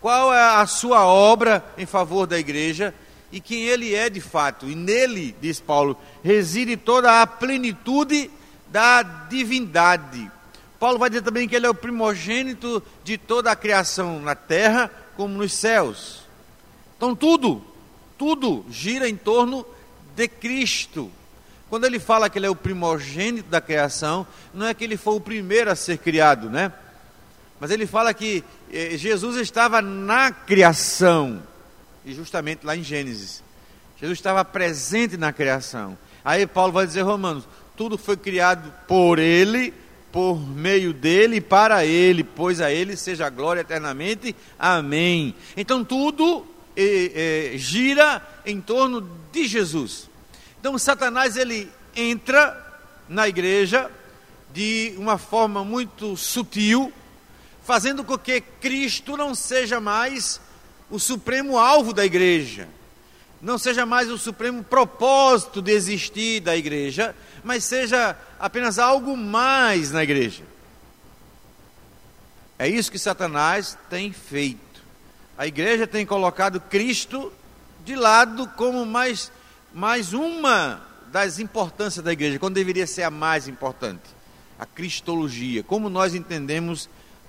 qual 0.00 0.32
é 0.32 0.60
a 0.60 0.66
sua 0.66 1.04
obra 1.04 1.64
em 1.76 1.84
favor 1.84 2.24
da 2.24 2.38
igreja 2.38 2.94
e 3.32 3.40
quem 3.40 3.64
ele 3.64 3.92
é 3.92 4.08
de 4.08 4.20
fato. 4.20 4.70
E 4.70 4.76
nele, 4.76 5.34
diz 5.42 5.58
Paulo, 5.58 5.98
reside 6.22 6.76
toda 6.76 7.20
a 7.20 7.26
plenitude 7.26 8.30
da 8.68 9.02
divindade. 9.02 10.30
Paulo 10.78 11.00
vai 11.00 11.10
dizer 11.10 11.22
também 11.22 11.48
que 11.48 11.56
ele 11.56 11.66
é 11.66 11.70
o 11.70 11.74
primogênito 11.74 12.80
de 13.02 13.18
toda 13.18 13.50
a 13.50 13.56
criação 13.56 14.20
na 14.20 14.36
terra 14.36 14.88
como 15.16 15.36
nos 15.36 15.52
céus. 15.52 16.20
Então 16.96 17.12
tudo, 17.16 17.60
tudo 18.16 18.64
gira 18.70 19.08
em 19.08 19.16
torno 19.16 19.66
de 20.14 20.28
Cristo. 20.28 21.10
Quando 21.68 21.84
ele 21.84 21.98
fala 21.98 22.30
que 22.30 22.38
ele 22.38 22.46
é 22.46 22.50
o 22.50 22.54
primogênito 22.56 23.48
da 23.48 23.60
criação, 23.60 24.26
não 24.54 24.66
é 24.66 24.74
que 24.74 24.84
ele 24.84 24.96
foi 24.96 25.14
o 25.14 25.20
primeiro 25.20 25.70
a 25.70 25.74
ser 25.74 25.98
criado, 25.98 26.48
né? 26.48 26.72
Mas 27.58 27.70
ele 27.70 27.86
fala 27.86 28.14
que 28.14 28.44
eh, 28.72 28.96
Jesus 28.96 29.36
estava 29.36 29.82
na 29.82 30.30
criação, 30.30 31.42
e 32.04 32.14
justamente 32.14 32.64
lá 32.64 32.76
em 32.76 32.84
Gênesis. 32.84 33.42
Jesus 33.98 34.18
estava 34.18 34.44
presente 34.44 35.16
na 35.16 35.32
criação. 35.32 35.96
Aí 36.24 36.46
Paulo 36.46 36.72
vai 36.72 36.86
dizer, 36.86 37.02
Romanos, 37.02 37.48
tudo 37.76 37.96
foi 37.96 38.16
criado 38.16 38.72
por 38.86 39.18
ele, 39.18 39.72
por 40.12 40.38
meio 40.38 40.92
dele 40.92 41.36
e 41.36 41.40
para 41.40 41.84
ele, 41.84 42.22
pois 42.22 42.60
a 42.60 42.70
ele 42.70 42.96
seja 42.96 43.26
a 43.26 43.30
glória 43.30 43.60
eternamente. 43.60 44.36
Amém. 44.58 45.34
Então 45.56 45.84
tudo 45.84 46.46
eh, 46.76 47.52
eh, 47.54 47.58
gira 47.58 48.22
em 48.44 48.60
torno 48.60 49.08
de 49.32 49.46
Jesus. 49.46 50.05
Então 50.66 50.76
Satanás 50.76 51.36
ele 51.36 51.70
entra 51.94 52.60
na 53.08 53.28
igreja 53.28 53.88
de 54.52 54.96
uma 54.98 55.16
forma 55.16 55.64
muito 55.64 56.16
sutil, 56.16 56.92
fazendo 57.62 58.02
com 58.02 58.18
que 58.18 58.40
Cristo 58.40 59.16
não 59.16 59.32
seja 59.32 59.80
mais 59.80 60.40
o 60.90 60.98
supremo 60.98 61.56
alvo 61.56 61.92
da 61.92 62.04
igreja, 62.04 62.68
não 63.40 63.58
seja 63.58 63.86
mais 63.86 64.10
o 64.10 64.18
supremo 64.18 64.64
propósito 64.64 65.62
de 65.62 65.70
existir 65.70 66.40
da 66.40 66.56
igreja, 66.56 67.14
mas 67.44 67.62
seja 67.62 68.18
apenas 68.36 68.76
algo 68.76 69.16
mais 69.16 69.92
na 69.92 70.02
igreja. 70.02 70.42
É 72.58 72.68
isso 72.68 72.90
que 72.90 72.98
Satanás 72.98 73.78
tem 73.88 74.12
feito. 74.12 74.82
A 75.38 75.46
igreja 75.46 75.86
tem 75.86 76.04
colocado 76.04 76.58
Cristo 76.58 77.32
de 77.84 77.94
lado 77.94 78.48
como 78.56 78.84
mais 78.84 79.30
mais 79.76 80.14
uma 80.14 80.80
das 81.12 81.38
importâncias 81.38 82.02
da 82.02 82.10
igreja, 82.10 82.38
quando 82.38 82.54
deveria 82.54 82.86
ser 82.86 83.02
a 83.02 83.10
mais 83.10 83.46
importante, 83.46 84.04
a 84.58 84.64
cristologia, 84.64 85.62
como 85.62 85.90
nós 85.90 86.14
entendemos 86.14 86.88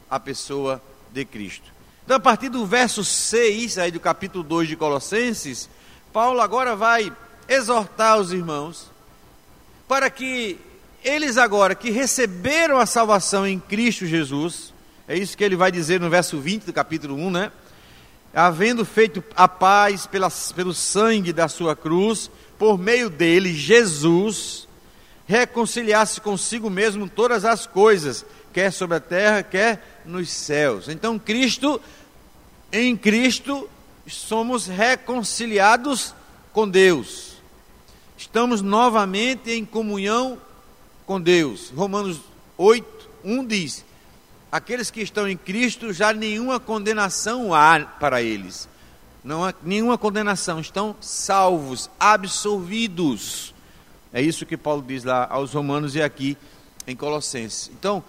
a 0.10 0.18
pessoa 0.18 0.82
de 1.12 1.26
Cristo. 1.26 1.74
Então, 2.06 2.16
a 2.16 2.20
partir 2.22 2.48
do 2.48 2.66
verso 2.66 3.04
6, 3.04 3.78
aí 3.78 3.92
do 3.92 4.00
capítulo 4.00 4.46
2 4.46 4.70
de 4.70 4.78
Colossenses, 4.78 5.70
Paulo 6.14 6.40
agora 6.40 6.74
vai 6.74 7.12
exortar 7.50 8.18
os 8.18 8.32
irmãos 8.32 8.90
para 9.86 10.10
que 10.10 10.58
eles 11.04 11.38
agora 11.38 11.76
que 11.76 11.92
receberam 11.92 12.80
a 12.80 12.86
salvação 12.86 13.46
em 13.46 13.60
Cristo 13.60 14.06
Jesus, 14.06 14.74
é 15.06 15.18
isso 15.18 15.38
que 15.38 15.44
ele 15.44 15.58
vai 15.58 15.70
dizer 15.70 16.00
no 16.00 16.10
verso 16.10 16.40
20 16.40 16.64
do 16.64 16.72
capítulo 16.72 17.14
1, 17.14 17.30
né? 17.30 17.52
havendo 18.34 18.86
feito 18.86 19.24
a 19.36 19.48
paz 19.48 20.06
pela, 20.06 20.30
pelo 20.56 20.74
sangue 20.74 21.34
da 21.34 21.48
sua 21.48 21.76
cruz, 21.76 22.30
por 22.58 22.78
meio 22.78 23.10
dele, 23.10 23.54
Jesus, 23.54 24.68
reconciliasse 25.28 26.22
consigo 26.22 26.70
mesmo 26.70 27.08
todas 27.08 27.46
as 27.46 27.68
coisas, 27.68 28.26
quer 28.54 28.72
sobre 28.72 28.98
a 28.98 29.00
terra, 29.00 29.44
quer 29.44 30.02
nos 30.06 30.30
céus. 30.30 30.88
Então, 30.88 31.20
Cristo, 31.20 31.80
em 32.72 32.96
Cristo, 32.96 33.70
somos 34.08 34.68
reconciliados 34.68 36.16
com 36.54 36.68
Deus. 36.68 37.38
Estamos 38.18 38.62
novamente 38.62 39.52
em 39.52 39.64
comunhão 39.64 40.40
com 41.06 41.22
Deus. 41.22 41.72
Romanos 41.76 42.20
8, 42.58 43.10
1 43.24 43.46
diz: 43.46 43.86
aqueles 44.52 44.90
que 44.90 45.02
estão 45.02 45.28
em 45.28 45.38
Cristo, 45.38 45.94
já 45.94 46.12
nenhuma 46.14 46.60
condenação 46.60 47.54
há 47.54 47.80
para 47.80 48.22
eles. 48.22 48.68
Não 49.24 49.44
há 49.44 49.54
nenhuma 49.64 49.98
condenação, 49.98 50.60
estão 50.60 50.96
salvos, 51.02 51.90
absolvidos. 52.00 53.54
É 54.14 54.22
isso 54.22 54.46
que 54.46 54.56
Paulo 54.56 54.84
diz 54.86 55.04
lá 55.04 55.28
aos 55.30 55.54
Romanos 55.54 55.96
e 55.96 56.02
aqui 56.02 56.38
em 56.86 56.96
Colossenses. 56.96 57.70
Então, 57.74 58.04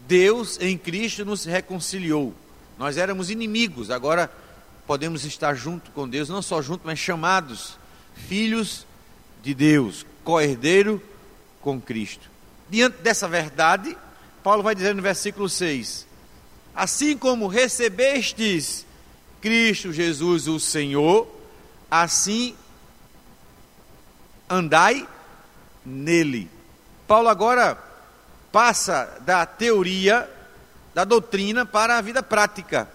Deus 0.00 0.58
em 0.60 0.78
Cristo 0.78 1.24
nos 1.24 1.44
reconciliou. 1.44 2.34
Nós 2.78 2.96
éramos 2.96 3.30
inimigos, 3.30 3.90
agora 3.90 4.30
podemos 4.86 5.24
estar 5.24 5.54
junto 5.54 5.90
com 5.90 6.08
Deus, 6.08 6.28
não 6.28 6.40
só 6.40 6.62
junto, 6.62 6.82
mas 6.84 6.98
chamados 6.98 7.76
filhos 8.14 8.86
de 9.42 9.54
Deus, 9.54 10.06
co-herdeiro 10.24 11.02
com 11.60 11.80
Cristo. 11.80 12.30
Diante 12.68 12.98
dessa 13.02 13.28
verdade, 13.28 13.96
Paulo 14.42 14.62
vai 14.62 14.74
dizer 14.74 14.94
no 14.94 15.02
versículo 15.02 15.48
6: 15.48 16.06
Assim 16.74 17.16
como 17.16 17.46
recebestes 17.46 18.86
Cristo 19.40 19.92
Jesus, 19.92 20.46
o 20.46 20.60
Senhor, 20.60 21.28
assim 21.90 22.54
andai 24.48 25.08
nele. 25.84 26.50
Paulo 27.06 27.28
agora 27.28 27.78
passa 28.52 29.18
da 29.20 29.46
teoria, 29.46 30.28
da 30.94 31.04
doutrina 31.04 31.64
para 31.64 31.98
a 31.98 32.00
vida 32.00 32.22
prática, 32.22 32.88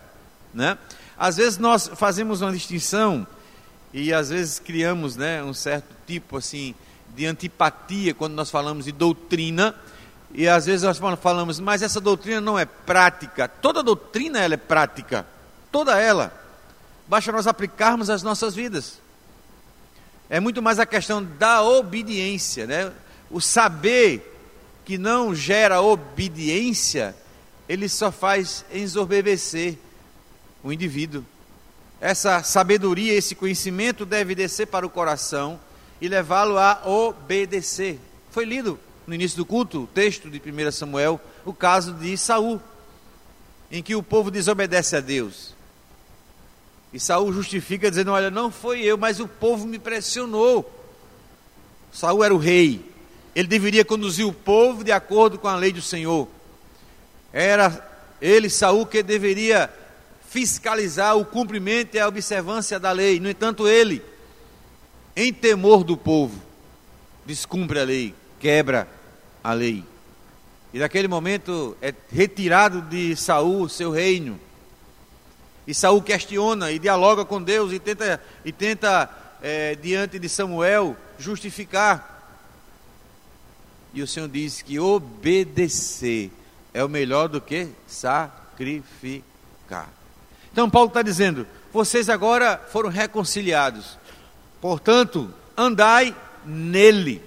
né? 0.54 0.78
Às 1.18 1.38
vezes 1.38 1.58
nós 1.58 1.90
fazemos 1.96 2.42
uma 2.42 2.52
distinção 2.52 3.26
e 3.94 4.14
às 4.14 4.30
vezes 4.30 4.60
criamos, 4.60 5.16
né, 5.16 5.42
um 5.42 5.54
certo 5.54 5.88
tipo 6.06 6.38
assim 6.38 6.76
de 7.16 7.26
antipatia 7.26 8.14
quando 8.14 8.34
nós 8.34 8.52
falamos 8.52 8.84
de 8.84 8.92
doutrina 8.92 9.74
e 10.34 10.50
às 10.50 10.66
vezes 10.66 10.84
nós 10.84 11.00
falamos, 11.22 11.62
mas 11.62 11.82
essa 11.82 12.02
doutrina 12.02 12.42
não 12.42 12.60
é 12.60 12.66
prática. 12.66 13.48
Toda 13.48 13.82
doutrina 13.82 14.40
ela 14.40 14.56
é 14.56 14.58
prática. 14.58 15.26
Toda 15.76 16.00
ela. 16.00 16.32
Basta 17.06 17.34
nós 17.34 17.48
aplicarmos 17.48 18.10
as 18.10 18.24
nossas 18.24 18.56
vidas. 18.56 19.02
É 20.30 20.40
muito 20.40 20.62
mais 20.62 20.80
a 20.80 20.86
questão 20.86 21.22
da 21.22 21.64
obediência, 21.64 22.66
né? 22.66 22.94
O 23.30 23.42
saber 23.42 24.40
que 24.86 24.98
não 24.98 25.36
gera 25.36 25.82
obediência, 25.82 27.14
ele 27.68 27.90
só 27.90 28.10
faz 28.10 28.64
ensorbebecer 28.74 29.78
o 30.64 30.72
indivíduo. 30.72 31.26
Essa 32.00 32.42
sabedoria, 32.42 33.12
esse 33.12 33.36
conhecimento 33.36 34.06
deve 34.06 34.34
descer 34.34 34.68
para 34.68 34.88
o 34.88 34.90
coração 34.90 35.60
e 36.00 36.08
levá-lo 36.08 36.58
a 36.58 36.84
obedecer. 36.86 38.00
Foi 38.32 38.46
lido 38.46 38.80
no 39.06 39.14
início 39.14 39.36
do 39.36 39.46
culto, 39.46 39.84
o 39.84 39.88
texto 39.88 40.30
de 40.30 40.40
1 40.40 40.72
Samuel, 40.72 41.20
o 41.44 41.54
caso 41.54 41.92
de 41.96 42.18
Saul, 42.18 42.62
em 43.70 43.84
que 43.84 43.94
o 43.94 44.02
povo 44.02 44.32
desobedece 44.32 44.96
a 44.96 45.02
Deus. 45.02 45.54
E 46.96 47.00
Saul 47.00 47.34
justifica 47.34 47.90
dizendo: 47.90 48.12
Olha, 48.12 48.32
não 48.32 48.50
foi 48.50 48.80
eu, 48.80 48.98
mas 48.98 49.20
o 49.20 49.28
povo 49.28 49.68
me 49.68 49.78
pressionou. 49.78 50.72
Saul 51.92 52.24
era 52.24 52.34
o 52.34 52.38
rei. 52.38 52.90
Ele 53.36 53.50
deveria 53.50 53.84
conduzir 53.84 54.26
o 54.26 54.32
povo 54.32 54.82
de 54.82 54.94
acordo 54.94 55.38
com 55.38 55.50
a 55.50 55.58
lei 55.58 55.74
do 55.74 55.82
Senhor. 55.82 56.26
Era 57.34 57.86
ele, 58.22 58.50
Saul, 58.50 58.86
que 58.86 59.04
deveria 59.04 59.70
fiscalizar 60.30 61.18
o 61.18 61.26
cumprimento 61.26 61.96
e 61.96 62.00
a 62.00 62.08
observância 62.08 62.80
da 62.80 62.94
lei. 62.94 63.20
No 63.20 63.30
entanto, 63.30 63.68
ele, 63.68 64.02
em 65.18 65.34
temor 65.34 65.84
do 65.84 65.98
povo, 65.98 66.42
descumpre 67.26 67.78
a 67.78 67.84
lei, 67.84 68.16
quebra 68.40 68.88
a 69.44 69.52
lei. 69.52 69.84
E 70.74 70.80
naquele 70.80 71.10
momento 71.10 71.76
é 71.82 71.94
retirado 72.10 72.82
de 72.84 73.18
Saul 73.18 73.68
seu 73.68 73.92
reino. 73.92 74.40
E 75.68 75.74
Saul 75.74 76.02
questiona 76.02 76.72
e 76.72 76.80
dialoga 76.80 77.26
com 77.26 77.42
Deus 77.42 77.72
e 77.72 77.80
tenta, 77.80 78.22
e 78.44 78.52
tenta 78.52 79.10
é, 79.42 79.76
diante 79.76 80.20
de 80.20 80.30
Samuel 80.30 80.96
justificar. 81.18 82.14
E 83.94 84.02
o 84.02 84.08
Senhor 84.08 84.28
diz 84.28 84.62
que 84.62 84.80
obedecer 84.80 86.32
é 86.74 86.84
o 86.84 86.90
melhor 86.90 87.30
do 87.30 87.40
que 87.40 87.70
sacrificar. 87.88 89.24
Então 90.52 90.70
Paulo 90.70 90.90
está 90.90 91.02
dizendo: 91.02 91.48
vocês 91.72 92.10
agora 92.10 92.62
foram 92.72 92.90
reconciliados, 92.90 93.98
portanto, 94.62 95.34
andai 95.58 96.16
nele 96.46 97.22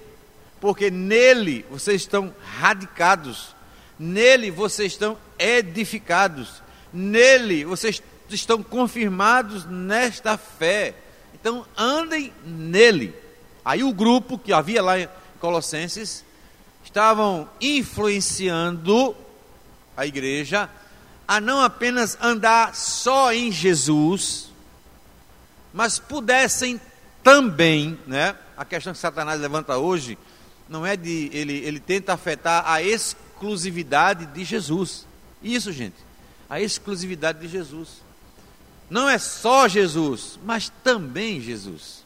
porque 0.59 0.91
nele 0.91 1.65
vocês 1.69 2.01
estão 2.01 2.33
radicados, 2.59 3.55
nele 3.97 4.51
vocês 4.51 4.91
estão 4.91 5.17
edificados, 5.37 6.61
nele 6.91 7.65
vocês 7.65 8.01
estão 8.33 8.61
confirmados 8.63 9.65
nesta 9.65 10.37
fé. 10.37 10.95
Então 11.33 11.65
andem 11.77 12.33
nele. 12.45 13.13
Aí 13.63 13.83
o 13.83 13.93
grupo 13.93 14.37
que 14.37 14.53
havia 14.53 14.81
lá 14.81 14.99
em 14.99 15.09
Colossenses 15.39 16.25
estavam 16.83 17.49
influenciando 17.61 19.15
a 19.95 20.05
igreja 20.05 20.69
a 21.27 21.39
não 21.39 21.61
apenas 21.61 22.17
andar 22.19 22.73
só 22.73 23.31
em 23.31 23.51
Jesus, 23.51 24.49
mas 25.71 25.99
pudessem 25.99 26.81
também, 27.23 27.99
né? 28.07 28.35
A 28.57 28.65
questão 28.65 28.93
que 28.93 28.99
Satanás 28.99 29.39
levanta 29.39 29.77
hoje 29.77 30.17
não 30.67 30.85
é 30.85 30.97
de 30.97 31.29
ele 31.31 31.57
ele 31.57 31.79
tenta 31.79 32.13
afetar 32.13 32.63
a 32.65 32.81
exclusividade 32.81 34.25
de 34.25 34.43
Jesus. 34.43 35.05
Isso, 35.41 35.71
gente. 35.71 35.97
A 36.49 36.59
exclusividade 36.59 37.39
de 37.39 37.47
Jesus. 37.47 38.01
Não 38.89 39.07
é 39.07 39.17
só 39.17 39.67
Jesus, 39.67 40.39
mas 40.43 40.71
também 40.83 41.39
Jesus. 41.39 42.03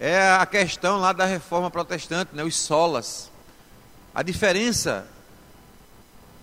É 0.00 0.32
a 0.32 0.46
questão 0.46 0.98
lá 0.98 1.12
da 1.12 1.26
reforma 1.26 1.70
protestante, 1.70 2.34
né, 2.34 2.42
os 2.42 2.56
solas. 2.56 3.30
A 4.14 4.22
diferença 4.22 5.06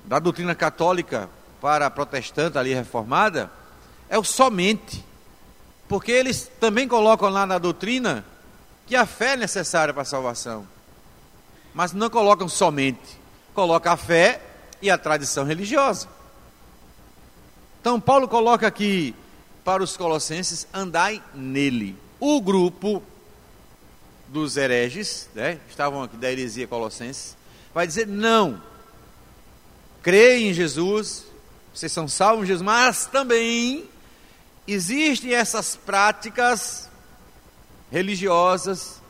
da 0.05 0.19
doutrina 0.19 0.55
católica 0.55 1.29
para 1.59 1.87
a 1.87 1.91
protestante 1.91 2.57
ali 2.57 2.73
reformada 2.73 3.51
é 4.07 4.17
o 4.17 4.23
somente. 4.23 5.03
Porque 5.87 6.11
eles 6.11 6.49
também 6.59 6.87
colocam 6.87 7.29
lá 7.29 7.45
na 7.45 7.57
doutrina 7.57 8.23
que 8.85 8.95
a 8.95 9.05
fé 9.05 9.33
é 9.33 9.37
necessária 9.37 9.93
para 9.93 10.03
a 10.03 10.05
salvação. 10.05 10.67
Mas 11.73 11.93
não 11.93 12.09
colocam 12.09 12.47
somente. 12.47 13.19
Coloca 13.53 13.91
a 13.91 13.97
fé 13.97 14.41
e 14.81 14.89
a 14.89 14.97
tradição 14.97 15.43
religiosa. 15.43 16.07
Então, 17.79 17.99
Paulo 17.99 18.27
coloca 18.27 18.67
aqui 18.67 19.15
para 19.63 19.83
os 19.83 19.95
colossenses: 19.95 20.67
andai 20.73 21.23
nele. 21.33 21.95
O 22.19 22.41
grupo 22.41 23.01
dos 24.27 24.57
hereges, 24.57 25.29
né, 25.33 25.59
estavam 25.69 26.03
aqui 26.03 26.17
da 26.17 26.31
heresia 26.31 26.67
colossenses, 26.67 27.35
vai 27.73 27.87
dizer: 27.87 28.07
não, 28.07 28.61
creem 30.01 30.49
em 30.49 30.53
Jesus, 30.53 31.25
vocês 31.73 31.91
são 31.91 32.07
salvos 32.07 32.45
em 32.45 32.47
Jesus, 32.47 32.61
mas 32.61 33.05
também 33.05 33.85
existem 34.67 35.33
essas 35.33 35.75
práticas 35.75 36.89
religiosas 37.91 39.01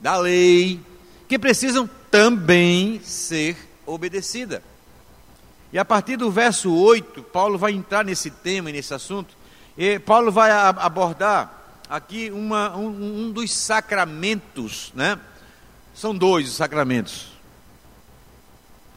da 0.00 0.16
lei 0.16 0.80
que 1.28 1.38
precisam 1.38 1.88
também 2.10 3.00
ser 3.02 3.56
obedecidas. 3.84 4.62
E 5.72 5.78
a 5.78 5.84
partir 5.84 6.16
do 6.16 6.30
verso 6.30 6.72
8, 6.74 7.22
Paulo 7.24 7.58
vai 7.58 7.72
entrar 7.72 8.04
nesse 8.04 8.30
tema 8.30 8.70
e 8.70 8.72
nesse 8.72 8.94
assunto. 8.94 9.36
E 9.76 9.98
Paulo 9.98 10.30
vai 10.30 10.50
abordar 10.50 11.52
aqui 11.88 12.30
uma, 12.30 12.76
um, 12.76 13.26
um 13.26 13.32
dos 13.32 13.52
sacramentos, 13.52 14.92
né? 14.94 15.18
São 15.94 16.14
dois 16.14 16.48
os 16.48 16.54
sacramentos. 16.54 17.28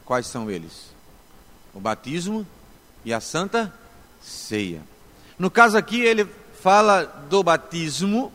Quais 0.04 0.26
são 0.26 0.50
eles? 0.50 0.90
O 1.72 1.80
batismo 1.80 2.46
e 3.04 3.12
a 3.12 3.20
santa 3.20 3.72
ceia. 4.20 4.82
No 5.38 5.50
caso 5.50 5.78
aqui, 5.78 6.00
ele 6.00 6.28
fala 6.60 7.04
do 7.04 7.42
batismo 7.42 8.32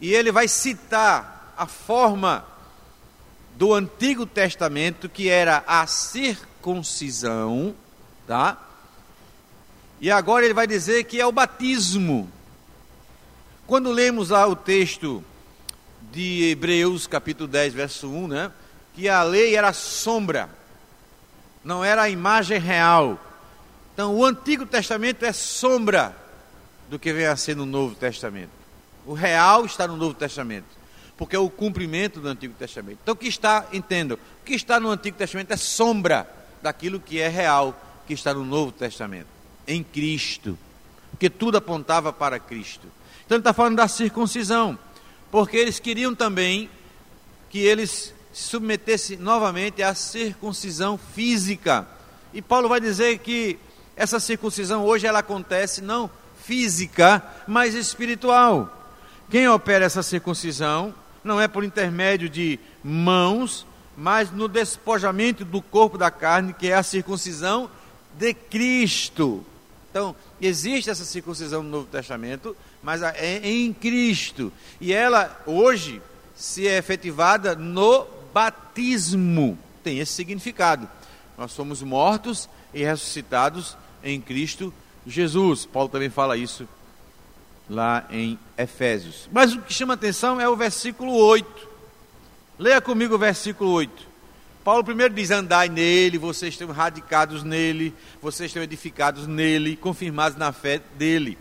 e 0.00 0.12
ele 0.14 0.32
vai 0.32 0.48
citar 0.48 1.54
a 1.56 1.66
forma 1.66 2.44
do 3.58 3.74
Antigo 3.74 4.24
Testamento 4.24 5.08
que 5.08 5.28
era 5.28 5.62
a 5.66 5.86
circuncisão 5.86 7.74
tá? 8.28 8.58
E 10.00 10.10
agora 10.10 10.44
ele 10.44 10.54
vai 10.54 10.66
dizer 10.66 11.04
que 11.04 11.18
é 11.18 11.26
o 11.26 11.32
batismo. 11.32 12.30
Quando 13.66 13.90
lemos 13.90 14.28
lá 14.28 14.46
o 14.46 14.54
texto 14.54 15.24
de 16.12 16.50
Hebreus, 16.50 17.06
capítulo 17.06 17.48
10, 17.48 17.72
verso 17.72 18.08
1, 18.08 18.28
né? 18.28 18.52
Que 18.94 19.08
a 19.08 19.22
lei 19.22 19.56
era 19.56 19.72
sombra, 19.72 20.50
não 21.64 21.82
era 21.82 22.02
a 22.02 22.10
imagem 22.10 22.60
real. 22.60 23.18
Então, 23.94 24.14
o 24.14 24.24
Antigo 24.24 24.66
Testamento 24.66 25.24
é 25.24 25.32
sombra 25.32 26.14
do 26.88 26.98
que 26.98 27.12
vem 27.12 27.26
a 27.26 27.36
ser 27.36 27.56
no 27.56 27.66
Novo 27.66 27.94
Testamento. 27.94 28.50
O 29.04 29.14
real 29.14 29.64
está 29.64 29.88
no 29.88 29.96
Novo 29.96 30.14
Testamento, 30.14 30.66
porque 31.18 31.34
é 31.34 31.38
o 31.38 31.50
cumprimento 31.50 32.20
do 32.20 32.28
Antigo 32.28 32.54
Testamento. 32.54 33.00
Então, 33.02 33.12
o 33.12 33.16
que 33.16 33.26
está, 33.26 33.66
entendo, 33.72 34.12
o 34.14 34.44
que 34.44 34.54
está 34.54 34.78
no 34.78 34.88
Antigo 34.88 35.18
Testamento 35.18 35.52
é 35.52 35.56
sombra 35.56 36.30
daquilo 36.62 37.00
que 37.00 37.20
é 37.20 37.28
real, 37.28 37.78
que 38.06 38.14
está 38.14 38.32
no 38.32 38.44
Novo 38.44 38.70
Testamento, 38.70 39.26
em 39.66 39.82
Cristo, 39.82 40.56
porque 41.10 41.28
tudo 41.28 41.58
apontava 41.58 42.12
para 42.12 42.38
Cristo. 42.38 42.86
Então 43.26 43.36
ele 43.36 43.40
está 43.40 43.52
falando 43.52 43.76
da 43.76 43.88
circuncisão, 43.88 44.78
porque 45.30 45.56
eles 45.56 45.80
queriam 45.80 46.14
também 46.14 46.70
que 47.50 47.58
eles 47.58 48.14
se 48.32 48.44
submetessem 48.44 49.16
novamente 49.16 49.82
à 49.82 49.94
circuncisão 49.94 50.96
física. 50.96 51.86
E 52.32 52.40
Paulo 52.40 52.68
vai 52.68 52.80
dizer 52.80 53.18
que 53.18 53.58
essa 53.96 54.20
circuncisão 54.20 54.84
hoje 54.84 55.06
ela 55.06 55.18
acontece 55.18 55.82
não 55.82 56.08
física, 56.44 57.22
mas 57.46 57.74
espiritual. 57.74 58.74
Quem 59.28 59.48
opera 59.48 59.84
essa 59.84 60.02
circuncisão 60.02 60.94
não 61.28 61.40
é 61.40 61.46
por 61.46 61.62
intermédio 61.62 62.28
de 62.28 62.58
mãos, 62.82 63.66
mas 63.96 64.32
no 64.32 64.48
despojamento 64.48 65.44
do 65.44 65.60
corpo 65.60 65.98
da 65.98 66.10
carne, 66.10 66.54
que 66.54 66.68
é 66.68 66.74
a 66.74 66.82
circuncisão 66.82 67.70
de 68.18 68.32
Cristo. 68.32 69.44
Então, 69.90 70.16
existe 70.40 70.90
essa 70.90 71.04
circuncisão 71.04 71.62
no 71.62 71.68
Novo 71.68 71.86
Testamento, 71.86 72.56
mas 72.82 73.02
é 73.02 73.40
em 73.42 73.72
Cristo. 73.72 74.52
E 74.80 74.92
ela, 74.92 75.40
hoje, 75.46 76.00
se 76.34 76.66
é 76.66 76.78
efetivada 76.78 77.54
no 77.54 78.06
batismo. 78.32 79.58
Tem 79.84 79.98
esse 79.98 80.12
significado. 80.12 80.88
Nós 81.36 81.52
somos 81.52 81.82
mortos 81.82 82.48
e 82.72 82.82
ressuscitados 82.82 83.76
em 84.02 84.20
Cristo 84.20 84.72
Jesus. 85.06 85.66
Paulo 85.66 85.88
também 85.88 86.10
fala 86.10 86.36
isso 86.36 86.68
lá 87.68 88.06
em 88.10 88.38
Efésios. 88.56 89.28
Mas 89.32 89.52
o 89.54 89.60
que 89.60 89.72
chama 89.72 89.94
atenção 89.94 90.40
é 90.40 90.48
o 90.48 90.56
versículo 90.56 91.12
8 91.12 91.68
Leia 92.58 92.80
comigo 92.80 93.14
o 93.14 93.18
versículo 93.18 93.70
8. 93.70 94.08
Paulo 94.64 94.82
primeiro 94.82 95.14
diz: 95.14 95.30
Andai 95.30 95.68
nele, 95.68 96.18
vocês 96.18 96.54
estão 96.54 96.68
radicados 96.72 97.44
nele, 97.44 97.94
vocês 98.20 98.50
estão 98.50 98.60
edificados 98.60 99.28
nele, 99.28 99.76
confirmados 99.76 100.36
na 100.36 100.50
fé 100.50 100.82
dele. 100.96 101.38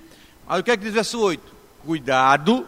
Aí 0.47 0.61
o 0.61 0.63
que 0.63 0.69
é 0.69 0.77
que 0.77 0.83
diz 0.83 0.91
o 0.91 0.95
verso 0.95 1.19
8? 1.19 1.55
Cuidado, 1.83 2.67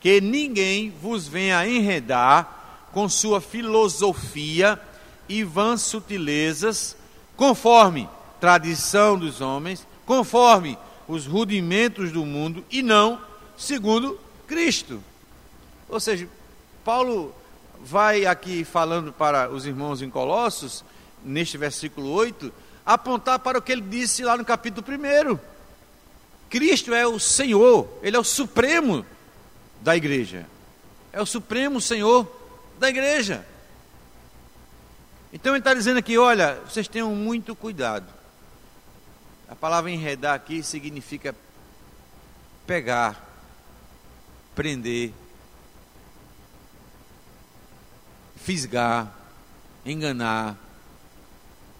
que 0.00 0.20
ninguém 0.20 0.94
vos 1.02 1.26
venha 1.26 1.66
enredar 1.66 2.86
com 2.92 3.08
sua 3.08 3.40
filosofia 3.40 4.80
e 5.28 5.42
vãs 5.42 5.82
sutilezas, 5.82 6.96
conforme 7.36 8.08
tradição 8.40 9.18
dos 9.18 9.40
homens, 9.40 9.84
conforme 10.06 10.78
os 11.08 11.26
rudimentos 11.26 12.12
do 12.12 12.24
mundo 12.24 12.64
e 12.70 12.82
não 12.82 13.20
segundo 13.56 14.20
Cristo. 14.46 15.02
Ou 15.88 15.98
seja, 15.98 16.28
Paulo 16.84 17.34
vai 17.80 18.26
aqui 18.26 18.64
falando 18.64 19.12
para 19.12 19.50
os 19.50 19.66
irmãos 19.66 20.02
em 20.02 20.10
Colossos, 20.10 20.84
neste 21.24 21.56
versículo 21.56 22.10
8, 22.10 22.52
apontar 22.84 23.38
para 23.38 23.58
o 23.58 23.62
que 23.62 23.72
ele 23.72 23.82
disse 23.82 24.22
lá 24.22 24.36
no 24.36 24.44
capítulo 24.44 24.86
1. 24.86 25.38
Cristo 26.50 26.94
é 26.94 27.06
o 27.06 27.18
Senhor, 27.18 27.88
Ele 28.02 28.16
é 28.16 28.20
o 28.20 28.24
Supremo 28.24 29.04
da 29.80 29.96
igreja, 29.96 30.46
é 31.12 31.20
o 31.20 31.26
Supremo 31.26 31.80
Senhor 31.80 32.26
da 32.78 32.88
igreja. 32.88 33.44
Então 35.32 35.52
ele 35.52 35.60
está 35.60 35.74
dizendo 35.74 35.98
aqui: 35.98 36.16
olha, 36.16 36.58
vocês 36.66 36.88
tenham 36.88 37.14
muito 37.14 37.54
cuidado. 37.54 38.06
A 39.48 39.56
palavra 39.56 39.90
enredar 39.90 40.34
aqui 40.34 40.62
significa 40.62 41.34
pegar, 42.66 43.26
prender, 44.54 45.10
fisgar, 48.36 49.10
enganar. 49.86 50.54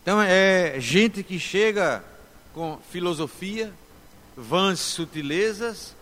Então 0.02 0.20
é 0.22 0.80
gente 0.80 1.22
que 1.22 1.38
chega 1.38 2.02
com 2.54 2.78
filosofia, 2.90 3.70
vãs 4.34 4.80
sutilezas, 4.80 5.94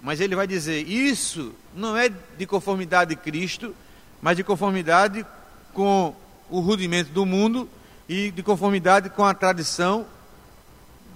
mas 0.00 0.20
ele 0.20 0.34
vai 0.34 0.46
dizer: 0.46 0.88
isso 0.88 1.54
não 1.74 1.94
é 1.94 2.08
de 2.08 2.46
conformidade 2.46 3.14
de 3.14 3.20
Cristo, 3.20 3.76
mas 4.22 4.38
de 4.38 4.42
conformidade 4.42 5.26
com 5.74 6.16
o 6.48 6.60
rudimento 6.60 7.12
do 7.12 7.26
mundo 7.26 7.68
e 8.08 8.30
de 8.30 8.42
conformidade 8.42 9.10
com 9.10 9.22
a 9.22 9.34
tradição 9.34 10.06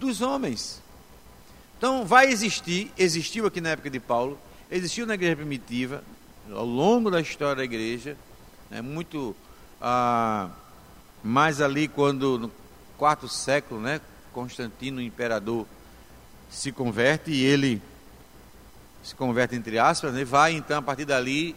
dos 0.04 0.20
homens. 0.20 0.82
Então 1.78 2.04
vai 2.04 2.26
existir, 2.26 2.90
existiu 2.96 3.46
aqui 3.46 3.60
na 3.60 3.70
época 3.70 3.90
de 3.90 3.98
Paulo, 3.98 4.38
existiu 4.70 5.06
na 5.06 5.14
igreja 5.14 5.36
primitiva, 5.36 6.04
ao 6.52 6.64
longo 6.64 7.10
da 7.10 7.20
história 7.20 7.56
da 7.56 7.64
igreja, 7.64 8.16
é 8.70 8.82
muito 8.82 9.34
ah, 9.80 10.50
mais 11.22 11.60
ali 11.60 11.88
quando 11.88 12.38
no 12.38 12.52
quarto 12.98 13.28
século, 13.28 13.80
né, 13.80 14.00
Constantino, 14.32 15.00
imperador, 15.00 15.66
se 16.50 16.70
converte 16.70 17.30
e 17.30 17.44
ele 17.44 17.82
se 19.02 19.14
converte 19.14 19.54
entre 19.54 19.78
aspas, 19.78 20.12
né, 20.12 20.24
vai 20.24 20.52
então 20.52 20.78
a 20.78 20.82
partir 20.82 21.04
dali 21.04 21.56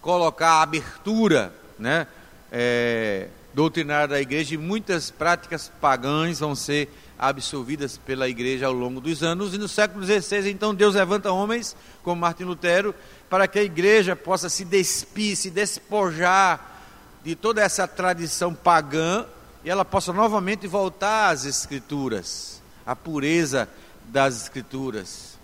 colocar 0.00 0.52
a 0.52 0.62
abertura, 0.62 1.54
né, 1.78 2.06
é, 2.50 3.28
doutrinária 3.54 4.08
da 4.08 4.20
igreja 4.20 4.54
e 4.54 4.58
muitas 4.58 5.10
práticas 5.10 5.70
pagãs 5.80 6.40
vão 6.40 6.54
ser 6.54 6.88
absorvidas 7.22 7.96
pela 7.96 8.28
igreja 8.28 8.66
ao 8.66 8.72
longo 8.72 9.00
dos 9.00 9.22
anos. 9.22 9.54
E 9.54 9.58
no 9.58 9.68
século 9.68 10.04
XVI, 10.04 10.50
então, 10.50 10.74
Deus 10.74 10.96
levanta 10.96 11.30
homens, 11.30 11.76
como 12.02 12.20
Martin 12.20 12.42
Lutero, 12.42 12.92
para 13.30 13.46
que 13.46 13.60
a 13.60 13.62
igreja 13.62 14.16
possa 14.16 14.48
se 14.48 14.64
despir, 14.64 15.36
se 15.36 15.48
despojar 15.48 16.80
de 17.22 17.36
toda 17.36 17.62
essa 17.62 17.86
tradição 17.86 18.52
pagã 18.52 19.24
e 19.64 19.70
ela 19.70 19.84
possa 19.84 20.12
novamente 20.12 20.66
voltar 20.66 21.30
às 21.30 21.44
Escrituras, 21.44 22.60
à 22.84 22.96
pureza 22.96 23.68
das 24.06 24.42
Escrituras. 24.42 25.38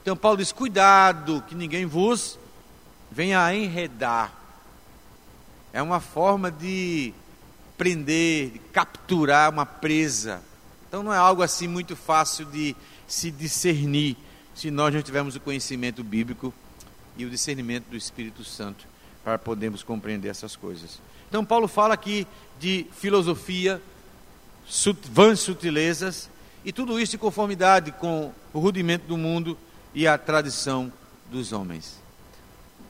Então, 0.00 0.16
Paulo 0.16 0.38
diz: 0.38 0.50
cuidado, 0.50 1.44
que 1.46 1.54
ninguém 1.54 1.84
vos 1.84 2.38
venha 3.10 3.44
a 3.44 3.54
enredar. 3.54 4.32
É 5.74 5.82
uma 5.82 6.00
forma 6.00 6.50
de 6.50 7.12
prender, 7.76 8.52
de 8.52 8.58
capturar 8.72 9.50
uma 9.50 9.66
presa. 9.66 10.47
Então 10.88 11.02
não 11.02 11.12
é 11.12 11.18
algo 11.18 11.42
assim 11.42 11.68
muito 11.68 11.94
fácil 11.94 12.46
de 12.46 12.74
se 13.06 13.30
discernir 13.30 14.16
se 14.54 14.70
nós 14.70 14.92
não 14.92 15.02
tivermos 15.02 15.36
o 15.36 15.40
conhecimento 15.40 16.02
bíblico 16.02 16.52
e 17.16 17.24
o 17.24 17.30
discernimento 17.30 17.84
do 17.90 17.96
Espírito 17.96 18.42
Santo 18.42 18.86
para 19.22 19.38
podermos 19.38 19.82
compreender 19.82 20.28
essas 20.28 20.56
coisas. 20.56 21.00
Então 21.28 21.44
Paulo 21.44 21.68
fala 21.68 21.94
aqui 21.94 22.26
de 22.58 22.86
filosofia, 22.92 23.80
vãs 25.12 25.40
sutilezas 25.40 26.30
e 26.64 26.72
tudo 26.72 26.98
isso 26.98 27.16
em 27.16 27.18
conformidade 27.18 27.92
com 27.92 28.32
o 28.52 28.58
rudimento 28.58 29.06
do 29.06 29.16
mundo 29.16 29.56
e 29.94 30.06
a 30.06 30.16
tradição 30.16 30.92
dos 31.30 31.52
homens. 31.52 31.98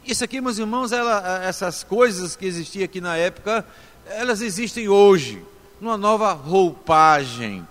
Isso 0.05 0.25
aqui, 0.25 0.41
meus 0.41 0.59
irmãos, 0.59 0.93
ela, 0.93 1.45
essas 1.45 1.85
coisas 1.85 2.35
que 2.35 2.47
existiam 2.47 2.85
aqui 2.85 3.01
na 3.01 3.17
época, 3.17 3.67
elas 4.07 4.41
existem 4.41 4.89
hoje, 4.89 5.45
numa 5.81 5.99
nova 5.99 6.33
roupagem, 6.33 7.67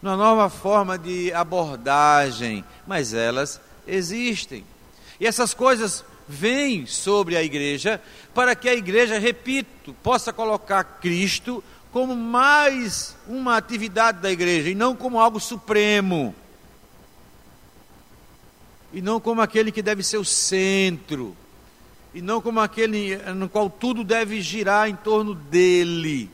numa 0.00 0.16
nova 0.16 0.48
forma 0.48 0.98
de 0.98 1.32
abordagem, 1.32 2.64
mas 2.86 3.14
elas 3.14 3.60
existem. 3.86 4.64
E 5.18 5.26
essas 5.26 5.54
coisas 5.54 6.04
vêm 6.28 6.86
sobre 6.86 7.36
a 7.36 7.42
igreja 7.42 8.00
para 8.34 8.54
que 8.54 8.68
a 8.68 8.74
igreja, 8.74 9.18
repito, 9.18 9.94
possa 10.02 10.32
colocar 10.32 10.84
Cristo 11.00 11.62
como 11.92 12.14
mais 12.14 13.16
uma 13.26 13.56
atividade 13.56 14.20
da 14.20 14.30
igreja 14.30 14.68
e 14.68 14.74
não 14.74 14.94
como 14.94 15.18
algo 15.18 15.40
supremo. 15.40 16.34
E 18.92 19.00
não 19.00 19.20
como 19.20 19.40
aquele 19.40 19.72
que 19.72 19.82
deve 19.82 20.02
ser 20.02 20.18
o 20.18 20.24
centro 20.24 21.36
e 22.16 22.22
não 22.22 22.40
como 22.40 22.60
aquele 22.60 23.16
no 23.34 23.46
qual 23.46 23.68
tudo 23.68 24.02
deve 24.02 24.40
girar 24.40 24.88
em 24.88 24.96
torno 24.96 25.34
dele. 25.34 26.30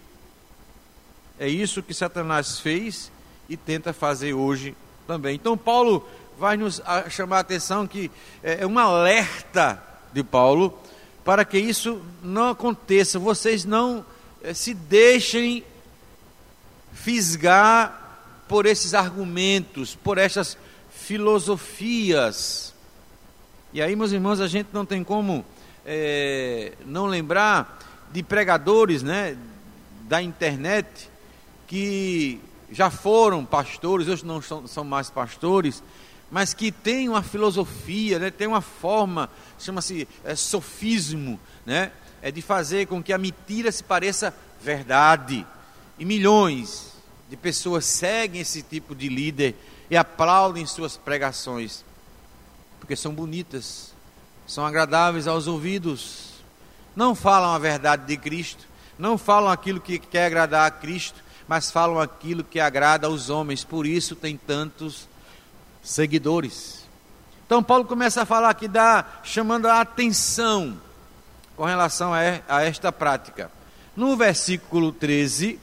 É 1.40 1.48
isso 1.48 1.82
que 1.82 1.92
Satanás 1.92 2.60
fez 2.60 3.10
e 3.52 3.56
tenta 3.56 3.92
fazer 3.92 4.32
hoje 4.32 4.74
também. 5.06 5.34
Então, 5.34 5.58
Paulo 5.58 6.08
vai 6.38 6.56
nos 6.56 6.80
chamar 7.10 7.36
a 7.36 7.40
atenção 7.40 7.86
que 7.86 8.10
é, 8.42 8.62
é 8.62 8.66
um 8.66 8.78
alerta 8.78 9.82
de 10.10 10.24
Paulo 10.24 10.76
para 11.22 11.44
que 11.44 11.58
isso 11.58 12.00
não 12.22 12.48
aconteça. 12.48 13.18
Vocês 13.18 13.66
não 13.66 14.04
é, 14.42 14.54
se 14.54 14.72
deixem 14.72 15.62
fisgar 16.94 17.98
por 18.48 18.64
esses 18.64 18.94
argumentos, 18.94 19.94
por 19.94 20.16
essas 20.16 20.56
filosofias. 20.90 22.72
E 23.70 23.82
aí, 23.82 23.94
meus 23.94 24.12
irmãos, 24.12 24.40
a 24.40 24.48
gente 24.48 24.68
não 24.72 24.86
tem 24.86 25.04
como 25.04 25.44
é, 25.84 26.72
não 26.86 27.04
lembrar 27.04 27.78
de 28.10 28.22
pregadores 28.22 29.02
né, 29.02 29.36
da 30.08 30.22
internet 30.22 31.10
que 31.66 32.40
já 32.72 32.90
foram 32.90 33.44
pastores, 33.44 34.08
hoje 34.08 34.24
não 34.24 34.40
são, 34.40 34.66
são 34.66 34.82
mais 34.82 35.10
pastores, 35.10 35.82
mas 36.30 36.54
que 36.54 36.72
têm 36.72 37.08
uma 37.08 37.22
filosofia, 37.22 38.18
né, 38.18 38.30
tem 38.30 38.46
uma 38.46 38.62
forma, 38.62 39.28
chama-se 39.58 40.08
é, 40.24 40.34
sofismo, 40.34 41.38
né, 41.66 41.92
é 42.22 42.30
de 42.30 42.40
fazer 42.40 42.86
com 42.86 43.02
que 43.02 43.12
a 43.12 43.18
mentira 43.18 43.70
se 43.70 43.84
pareça 43.84 44.34
verdade. 44.62 45.46
E 45.98 46.04
milhões 46.04 46.92
de 47.28 47.36
pessoas 47.36 47.84
seguem 47.84 48.40
esse 48.40 48.62
tipo 48.62 48.94
de 48.94 49.08
líder 49.08 49.54
e 49.90 49.96
aplaudem 49.96 50.64
suas 50.64 50.96
pregações, 50.96 51.84
porque 52.80 52.96
são 52.96 53.12
bonitas, 53.12 53.92
são 54.46 54.64
agradáveis 54.64 55.26
aos 55.26 55.46
ouvidos, 55.46 56.32
não 56.96 57.14
falam 57.14 57.50
a 57.50 57.58
verdade 57.58 58.06
de 58.06 58.16
Cristo, 58.16 58.66
não 58.98 59.18
falam 59.18 59.50
aquilo 59.50 59.80
que 59.80 59.98
quer 59.98 60.26
agradar 60.26 60.66
a 60.66 60.70
Cristo, 60.70 61.21
mas 61.46 61.70
falam 61.70 61.98
aquilo 61.98 62.44
que 62.44 62.60
agrada 62.60 63.06
aos 63.06 63.30
homens, 63.30 63.64
por 63.64 63.86
isso 63.86 64.14
tem 64.16 64.36
tantos 64.36 65.08
seguidores. 65.82 66.86
Então 67.46 67.62
Paulo 67.62 67.84
começa 67.84 68.22
a 68.22 68.26
falar 68.26 68.50
aqui 68.50 68.68
da 68.68 69.04
chamando 69.22 69.66
a 69.66 69.80
atenção 69.80 70.80
com 71.56 71.64
relação 71.64 72.12
a, 72.14 72.62
esta 72.62 72.90
prática. 72.90 73.50
No 73.94 74.16
versículo 74.16 74.92
13, 74.92 75.58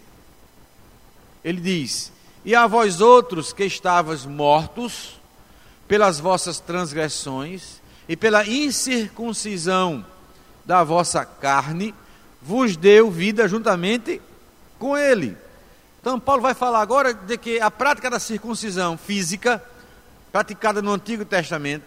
ele 1.44 1.62
diz: 1.62 2.12
"E 2.46 2.54
a 2.54 2.68
vós 2.68 3.02
outros 3.02 3.52
que 3.52 3.64
estavas 3.64 4.26
mortos 4.26 5.20
pelas 5.88 6.20
vossas 6.20 6.60
transgressões 6.60 7.82
e 8.08 8.16
pela 8.16 8.48
incircuncisão 8.48 10.06
da 10.64 10.84
vossa 10.84 11.26
carne, 11.26 11.96
vos 12.40 12.78
deu 12.78 13.10
vida 13.10 13.48
juntamente 13.48 14.22
com 14.78 14.96
ele. 14.96 15.36
Então, 16.00 16.20
Paulo 16.20 16.42
vai 16.42 16.54
falar 16.54 16.82
agora 16.82 17.14
de 17.14 17.38
que 17.38 17.60
a 17.60 17.70
prática 17.70 18.10
da 18.10 18.20
circuncisão 18.20 18.98
física, 18.98 19.64
praticada 20.32 20.82
no 20.82 20.92
Antigo 20.92 21.26
Testamento, 21.26 21.86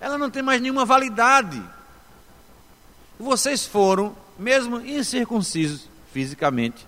ela 0.00 0.18
não 0.18 0.30
tem 0.30 0.42
mais 0.42 0.60
nenhuma 0.60 0.84
validade. 0.84 1.62
Vocês 3.18 3.64
foram, 3.64 4.16
mesmo 4.38 4.80
incircuncisos 4.80 5.88
fisicamente, 6.12 6.86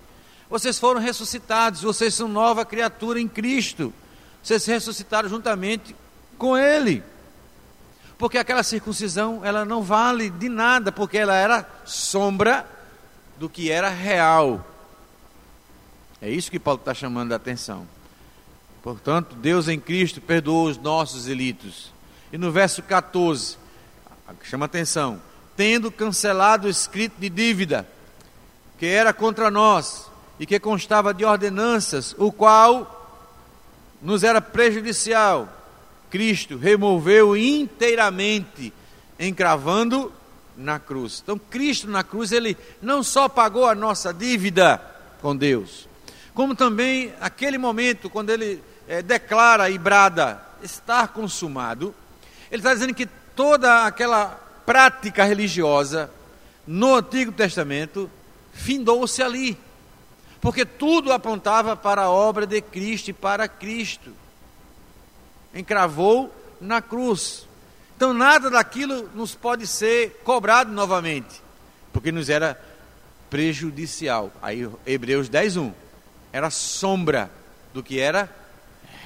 vocês 0.50 0.78
foram 0.78 1.00
ressuscitados, 1.00 1.82
vocês 1.82 2.14
são 2.14 2.28
nova 2.28 2.64
criatura 2.64 3.20
em 3.20 3.28
Cristo. 3.28 3.92
Vocês 4.42 4.64
ressuscitaram 4.64 5.28
juntamente 5.28 5.94
com 6.38 6.56
Ele 6.56 7.02
porque 8.18 8.38
aquela 8.38 8.62
circuncisão 8.62 9.44
ela 9.44 9.64
não 9.64 9.82
vale 9.82 10.30
de 10.30 10.48
nada, 10.48 10.90
porque 10.90 11.18
ela 11.18 11.34
era 11.34 11.68
sombra 11.84 12.66
do 13.38 13.48
que 13.48 13.70
era 13.70 13.88
real. 13.88 14.64
É 16.26 16.30
isso 16.30 16.50
que 16.50 16.58
Paulo 16.58 16.80
está 16.80 16.92
chamando 16.92 17.32
a 17.32 17.36
atenção. 17.36 17.86
Portanto, 18.82 19.36
Deus 19.36 19.68
em 19.68 19.78
Cristo 19.78 20.20
perdoou 20.20 20.66
os 20.66 20.76
nossos 20.76 21.26
delitos. 21.26 21.92
E 22.32 22.36
no 22.36 22.50
verso 22.50 22.82
14, 22.82 23.56
chama 24.42 24.64
atenção: 24.64 25.22
tendo 25.56 25.88
cancelado 25.88 26.66
o 26.66 26.70
escrito 26.70 27.14
de 27.20 27.28
dívida 27.28 27.86
que 28.76 28.86
era 28.86 29.12
contra 29.12 29.52
nós 29.52 30.10
e 30.40 30.44
que 30.44 30.58
constava 30.58 31.14
de 31.14 31.24
ordenanças, 31.24 32.12
o 32.18 32.32
qual 32.32 33.22
nos 34.02 34.24
era 34.24 34.40
prejudicial 34.40 35.48
Cristo 36.10 36.56
removeu 36.56 37.36
inteiramente, 37.36 38.72
encravando 39.16 40.12
na 40.56 40.80
cruz. 40.80 41.20
Então, 41.22 41.38
Cristo 41.38 41.88
na 41.88 42.02
cruz, 42.02 42.32
ele 42.32 42.56
não 42.82 43.04
só 43.04 43.28
pagou 43.28 43.64
a 43.64 43.76
nossa 43.76 44.12
dívida 44.12 44.82
com 45.22 45.36
Deus, 45.36 45.86
como 46.36 46.54
também 46.54 47.14
aquele 47.18 47.56
momento 47.56 48.10
quando 48.10 48.28
ele 48.28 48.62
é, 48.86 49.00
declara 49.00 49.70
e 49.70 49.78
brada 49.78 50.38
estar 50.62 51.08
consumado, 51.08 51.94
ele 52.50 52.60
está 52.60 52.74
dizendo 52.74 52.92
que 52.92 53.06
toda 53.34 53.86
aquela 53.86 54.38
prática 54.66 55.24
religiosa 55.24 56.10
no 56.66 56.96
Antigo 56.96 57.32
Testamento 57.32 58.10
findou-se 58.52 59.22
ali, 59.22 59.58
porque 60.38 60.66
tudo 60.66 61.10
apontava 61.10 61.74
para 61.74 62.02
a 62.02 62.10
obra 62.10 62.46
de 62.46 62.60
Cristo 62.60 63.08
e 63.08 63.14
para 63.14 63.48
Cristo 63.48 64.12
encravou 65.54 66.30
na 66.60 66.82
cruz. 66.82 67.48
Então 67.96 68.12
nada 68.12 68.50
daquilo 68.50 69.08
nos 69.14 69.34
pode 69.34 69.66
ser 69.66 70.20
cobrado 70.22 70.70
novamente, 70.70 71.40
porque 71.94 72.12
nos 72.12 72.28
era 72.28 72.62
prejudicial. 73.30 74.30
Aí 74.42 74.68
Hebreus 74.84 75.30
10:1 75.30 75.85
era 76.32 76.50
sombra 76.50 77.30
do 77.72 77.82
que 77.82 77.98
era 78.00 78.30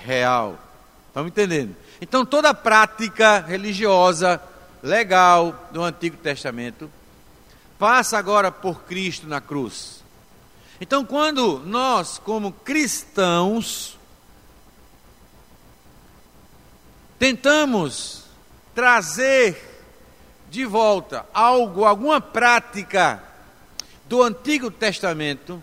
real. 0.05 0.59
Estamos 1.09 1.31
entendendo? 1.31 1.77
Então 2.01 2.25
toda 2.25 2.55
prática 2.55 3.41
religiosa 3.41 4.41
legal 4.83 5.69
do 5.73 5.83
Antigo 5.83 6.17
Testamento 6.17 6.91
passa 7.79 8.19
agora 8.19 8.51
por 8.51 8.83
Cristo 8.83 9.27
na 9.27 9.41
cruz. 9.41 10.03
Então 10.81 11.05
quando 11.05 11.59
nós 11.61 12.19
como 12.19 12.53
cristãos 12.53 13.99
tentamos 17.19 18.25
trazer 18.75 19.83
de 20.51 20.65
volta 20.65 21.27
algo, 21.33 21.85
alguma 21.85 22.21
prática 22.21 23.23
do 24.07 24.23
Antigo 24.23 24.71
Testamento, 24.71 25.63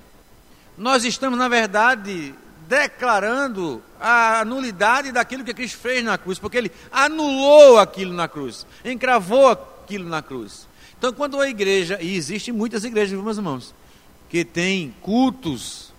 nós 0.78 1.04
estamos, 1.04 1.38
na 1.40 1.48
verdade, 1.48 2.36
declarando 2.68 3.82
a 4.00 4.46
nulidade 4.46 5.12
daquilo 5.12 5.44
que 5.44 5.54
Cristo 5.54 5.80
fez 5.80 6.04
na 6.04 6.18
cruz, 6.18 6.38
porque 6.38 6.58
ele 6.58 6.72
anulou 6.92 7.80
aquilo 7.80 8.14
na 8.14 8.28
cruz, 8.28 8.66
encravou 8.86 9.50
aquilo 9.50 10.08
na 10.08 10.22
cruz. 10.22 10.68
Então, 10.98 11.12
quando 11.14 11.40
a 11.40 11.50
igreja, 11.50 11.98
e 12.02 12.16
existem 12.16 12.54
muitas 12.54 12.84
igrejas, 12.84 13.20
meus 13.20 13.38
irmãos, 13.38 13.74
que 14.30 14.44
têm 14.44 14.94
cultos 15.02 15.94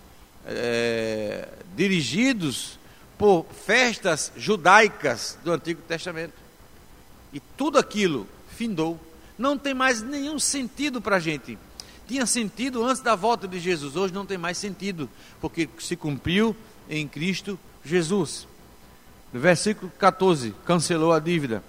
é, 0.46 1.48
dirigidos 1.76 2.78
por 3.16 3.46
festas 3.66 4.32
judaicas 4.36 5.38
do 5.42 5.52
Antigo 5.52 5.82
Testamento, 5.82 6.34
e 7.32 7.40
tudo 7.40 7.78
aquilo 7.78 8.28
findou, 8.56 8.98
não 9.36 9.56
tem 9.56 9.74
mais 9.74 10.02
nenhum 10.02 10.38
sentido 10.38 11.00
para 11.00 11.16
a 11.16 11.20
gente. 11.20 11.58
Tinha 12.08 12.24
sentido 12.24 12.82
antes 12.82 13.02
da 13.02 13.14
volta 13.14 13.46
de 13.46 13.60
Jesus, 13.60 13.94
hoje 13.94 14.14
não 14.14 14.24
tem 14.24 14.38
mais 14.38 14.56
sentido, 14.56 15.10
porque 15.42 15.68
se 15.78 15.94
cumpriu 15.94 16.56
em 16.88 17.06
Cristo 17.06 17.58
Jesus. 17.84 18.48
No 19.30 19.38
versículo 19.38 19.92
14, 19.98 20.54
cancelou 20.64 21.12
a 21.12 21.20
dívida, 21.20 21.62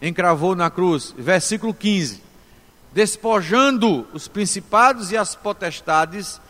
encravou 0.00 0.54
na 0.54 0.70
cruz. 0.70 1.12
Versículo 1.18 1.74
15, 1.74 2.22
despojando 2.92 4.06
os 4.12 4.28
principados 4.28 5.10
e 5.10 5.16
as 5.16 5.34
potestades, 5.34 6.40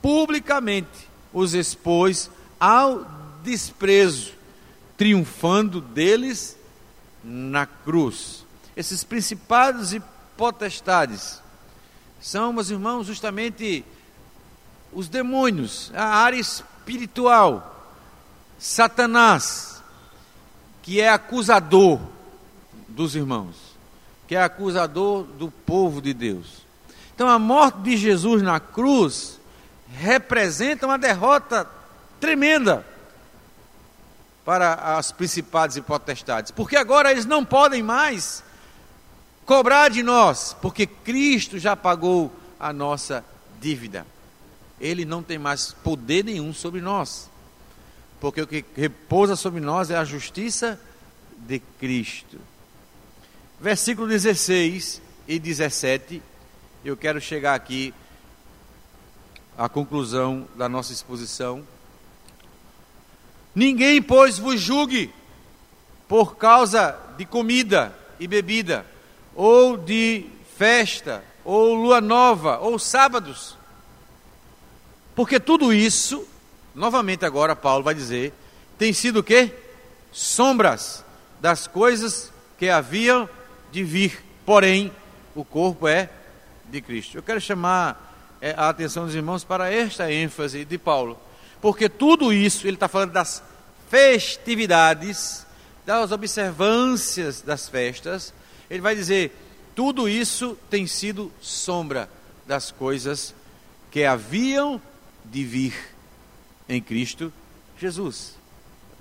publicamente 0.00 1.08
os 1.32 1.54
expôs 1.54 2.30
ao 2.60 3.04
desprezo, 3.42 4.32
triunfando 4.96 5.80
deles 5.80 6.56
na 7.24 7.66
cruz. 7.66 8.44
Esses 8.76 9.02
principados 9.02 9.92
e 9.92 10.00
potestades 10.36 11.44
são, 12.20 12.52
meus 12.52 12.70
irmãos, 12.70 13.06
justamente 13.06 13.84
os 14.92 15.08
demônios, 15.08 15.92
a 15.94 16.04
área 16.04 16.38
espiritual, 16.38 17.94
Satanás, 18.58 19.82
que 20.82 21.00
é 21.00 21.08
acusador 21.08 22.00
dos 22.88 23.14
irmãos, 23.14 23.56
que 24.26 24.34
é 24.34 24.42
acusador 24.42 25.24
do 25.24 25.50
povo 25.50 26.00
de 26.00 26.14
Deus. 26.14 26.66
Então, 27.14 27.28
a 27.28 27.38
morte 27.38 27.78
de 27.80 27.96
Jesus 27.96 28.42
na 28.42 28.58
cruz 28.60 29.38
representa 29.88 30.86
uma 30.86 30.98
derrota 30.98 31.68
tremenda 32.20 32.84
para 34.44 34.96
as 34.96 35.10
principados 35.10 35.76
e 35.76 35.82
potestades, 35.82 36.52
porque 36.52 36.76
agora 36.76 37.10
eles 37.10 37.26
não 37.26 37.44
podem 37.44 37.82
mais 37.82 38.44
cobrar 39.46 39.88
de 39.88 40.02
nós, 40.02 40.54
porque 40.60 40.86
Cristo 40.86 41.58
já 41.58 41.76
pagou 41.76 42.32
a 42.58 42.72
nossa 42.72 43.24
dívida. 43.60 44.04
Ele 44.80 45.04
não 45.04 45.22
tem 45.22 45.38
mais 45.38 45.72
poder 45.72 46.24
nenhum 46.24 46.52
sobre 46.52 46.80
nós, 46.80 47.30
porque 48.20 48.42
o 48.42 48.46
que 48.46 48.64
repousa 48.76 49.36
sobre 49.36 49.60
nós 49.60 49.90
é 49.90 49.96
a 49.96 50.04
justiça 50.04 50.78
de 51.38 51.60
Cristo. 51.78 52.38
Versículo 53.60 54.08
16 54.08 55.00
e 55.28 55.38
17, 55.38 56.22
eu 56.84 56.96
quero 56.96 57.20
chegar 57.20 57.54
aqui 57.54 57.94
à 59.56 59.68
conclusão 59.68 60.46
da 60.56 60.68
nossa 60.68 60.92
exposição. 60.92 61.66
Ninguém, 63.54 64.02
pois, 64.02 64.38
vos 64.38 64.60
julgue 64.60 65.10
por 66.06 66.36
causa 66.36 66.98
de 67.16 67.24
comida 67.24 67.96
e 68.20 68.26
bebida 68.26 68.84
ou 69.36 69.76
de 69.76 70.24
festa, 70.56 71.22
ou 71.44 71.74
lua 71.74 72.00
nova, 72.00 72.58
ou 72.58 72.78
sábados. 72.78 73.56
Porque 75.14 75.38
tudo 75.38 75.72
isso, 75.72 76.26
novamente 76.74 77.24
agora 77.24 77.54
Paulo 77.54 77.84
vai 77.84 77.94
dizer, 77.94 78.32
tem 78.78 78.92
sido 78.92 79.20
o 79.20 79.22
quê? 79.22 79.52
Sombras 80.10 81.04
das 81.40 81.66
coisas 81.66 82.32
que 82.58 82.70
haviam 82.70 83.28
de 83.70 83.84
vir. 83.84 84.24
Porém, 84.46 84.90
o 85.34 85.44
corpo 85.44 85.86
é 85.86 86.08
de 86.70 86.80
Cristo. 86.80 87.18
Eu 87.18 87.22
quero 87.22 87.40
chamar 87.40 88.36
é, 88.40 88.54
a 88.56 88.70
atenção 88.70 89.04
dos 89.04 89.14
irmãos 89.14 89.44
para 89.44 89.70
esta 89.70 90.10
ênfase 90.10 90.64
de 90.64 90.78
Paulo. 90.78 91.18
Porque 91.60 91.88
tudo 91.88 92.32
isso, 92.32 92.66
ele 92.66 92.76
está 92.76 92.88
falando 92.88 93.12
das 93.12 93.42
festividades, 93.90 95.46
das 95.84 96.10
observâncias 96.10 97.42
das 97.42 97.68
festas, 97.68 98.32
ele 98.70 98.80
vai 98.80 98.94
dizer: 98.94 99.34
tudo 99.74 100.08
isso 100.08 100.56
tem 100.70 100.86
sido 100.86 101.32
sombra 101.40 102.08
das 102.46 102.70
coisas 102.70 103.34
que 103.90 104.04
haviam 104.04 104.80
de 105.24 105.44
vir 105.44 105.74
em 106.68 106.80
Cristo 106.80 107.32
Jesus. 107.78 108.34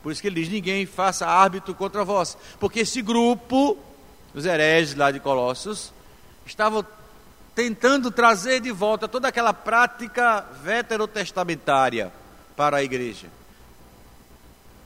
Por 0.03 0.11
isso 0.11 0.21
que 0.21 0.27
ele 0.27 0.41
diz: 0.41 0.49
ninguém 0.49 0.85
faça 0.85 1.25
árbitro 1.25 1.73
contra 1.73 2.03
vós. 2.03 2.37
Porque 2.59 2.81
esse 2.81 3.01
grupo, 3.01 3.77
os 4.33 4.45
hereges 4.45 4.95
lá 4.95 5.11
de 5.11 5.19
Colossos, 5.19 5.91
estavam 6.45 6.85
tentando 7.55 8.11
trazer 8.11 8.59
de 8.59 8.71
volta 8.71 9.07
toda 9.07 9.29
aquela 9.29 9.53
prática 9.53 10.41
veterotestamentária 10.61 12.11
para 12.55 12.77
a 12.77 12.83
igreja. 12.83 13.27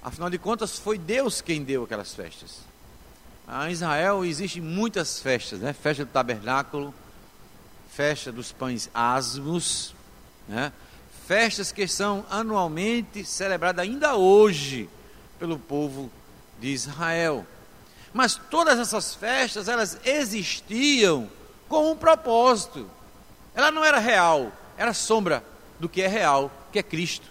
Afinal 0.02 0.30
de 0.30 0.38
contas, 0.38 0.78
foi 0.78 0.98
Deus 0.98 1.42
quem 1.42 1.64
deu 1.64 1.84
aquelas 1.84 2.14
festas. 2.14 2.69
Em 3.52 3.72
Israel 3.72 4.24
existem 4.24 4.62
muitas 4.62 5.20
festas, 5.20 5.60
né? 5.60 5.74
Festa 5.74 6.06
do 6.06 6.12
tabernáculo, 6.12 6.94
festa 7.90 8.32
dos 8.32 8.52
pães 8.52 8.92
asmos, 8.94 9.96
né? 10.48 10.72
Festas 11.26 11.72
que 11.72 11.88
são 11.88 12.24
anualmente 12.30 13.26
celebradas 13.26 13.84
ainda 13.84 14.16
hoje 14.16 14.88
pelo 15.40 15.58
povo 15.58 16.12
de 16.60 16.68
Israel. 16.68 17.46
Mas 18.14 18.36
todas 18.36 18.78
essas 18.78 19.16
festas, 19.16 19.68
elas 19.68 20.00
existiam 20.06 21.28
com 21.68 21.92
um 21.92 21.96
propósito. 21.96 22.90
Ela 23.56 23.72
não 23.72 23.84
era 23.84 23.98
real, 23.98 24.52
era 24.78 24.94
sombra 24.94 25.44
do 25.80 25.90
que 25.90 26.04
é 26.04 26.08
real, 26.08 26.52
que 26.72 26.78
é 26.78 26.84
Cristo. 26.84 27.28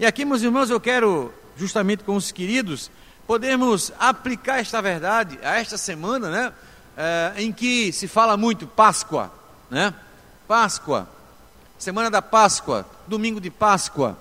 E 0.00 0.06
aqui, 0.06 0.24
meus 0.24 0.42
irmãos, 0.42 0.68
eu 0.68 0.80
quero, 0.80 1.32
justamente 1.56 2.02
com 2.02 2.16
os 2.16 2.32
queridos, 2.32 2.90
podemos 3.26 3.92
aplicar 3.98 4.60
esta 4.60 4.80
verdade 4.80 5.38
a 5.42 5.58
esta 5.58 5.78
semana, 5.78 6.30
né? 6.30 6.52
É, 6.96 7.32
em 7.36 7.52
que 7.52 7.92
se 7.92 8.06
fala 8.06 8.36
muito 8.36 8.66
Páscoa, 8.66 9.32
né? 9.70 9.94
Páscoa, 10.46 11.08
semana 11.78 12.10
da 12.10 12.20
Páscoa, 12.20 12.86
domingo 13.06 13.40
de 13.40 13.50
Páscoa. 13.50 14.18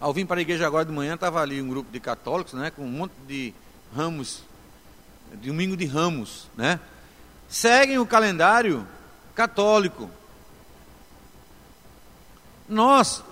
Ao 0.00 0.12
vir 0.12 0.26
para 0.26 0.38
a 0.38 0.42
igreja 0.42 0.66
agora 0.66 0.84
de 0.84 0.92
manhã, 0.92 1.14
estava 1.14 1.40
ali 1.40 1.60
um 1.60 1.68
grupo 1.68 1.92
de 1.92 2.00
católicos, 2.00 2.54
né? 2.54 2.70
Com 2.70 2.82
um 2.82 2.90
monte 2.90 3.12
de 3.26 3.54
ramos, 3.94 4.42
domingo 5.34 5.76
de 5.76 5.84
ramos, 5.84 6.48
né? 6.56 6.80
Seguem 7.48 7.98
o 7.98 8.06
calendário 8.06 8.86
católico. 9.34 10.10
Nós 12.68 13.22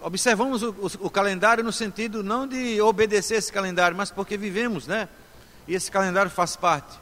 observamos 0.00 0.62
o, 0.62 0.70
o, 0.70 1.06
o, 1.06 1.10
calendário 1.10 1.62
no 1.62 1.72
sentido 1.72 2.22
não 2.22 2.46
de 2.46 2.80
obedecer 2.80 3.36
esse 3.36 3.52
calendário, 3.52 3.96
mas 3.96 4.10
porque 4.10 4.36
vivemos, 4.36 4.86
né? 4.86 5.08
E 5.66 5.74
esse 5.74 5.90
calendário 5.90 6.30
faz 6.30 6.56
parte. 6.56 6.98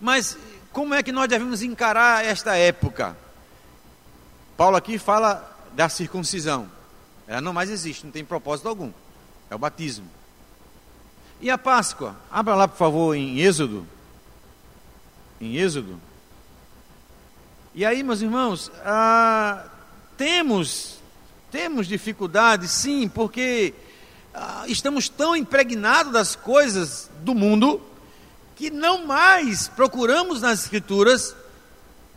Mas 0.00 0.36
como 0.72 0.94
é 0.94 1.02
que 1.02 1.12
nós 1.12 1.28
devemos 1.28 1.62
encarar 1.62 2.24
esta 2.24 2.56
época? 2.56 3.16
Paulo 4.56 4.76
aqui 4.76 4.98
fala 4.98 5.56
da 5.72 5.88
circuncisão. 5.88 6.70
Ela 7.26 7.40
não 7.40 7.52
mais 7.52 7.70
existe, 7.70 8.04
não 8.04 8.12
tem 8.12 8.24
propósito 8.24 8.68
algum. 8.68 8.92
É 9.50 9.54
o 9.54 9.58
batismo. 9.58 10.08
E 11.40 11.50
a 11.50 11.58
Páscoa? 11.58 12.16
Abra 12.30 12.54
lá, 12.54 12.68
por 12.68 12.76
favor, 12.76 13.14
em 13.14 13.40
Êxodo. 13.40 13.86
Em 15.40 15.56
Êxodo. 15.56 16.00
E 17.74 17.84
aí, 17.84 18.02
meus 18.02 18.22
irmãos, 18.22 18.70
ah, 18.84 19.66
temos 20.16 20.95
temos 21.56 21.86
dificuldade, 21.86 22.68
sim, 22.68 23.08
porque 23.08 23.72
ah, 24.34 24.64
estamos 24.66 25.08
tão 25.08 25.34
impregnados 25.34 26.12
das 26.12 26.36
coisas 26.36 27.10
do 27.20 27.34
mundo 27.34 27.80
que 28.54 28.68
não 28.68 29.06
mais 29.06 29.66
procuramos 29.66 30.42
nas 30.42 30.64
Escrituras 30.64 31.34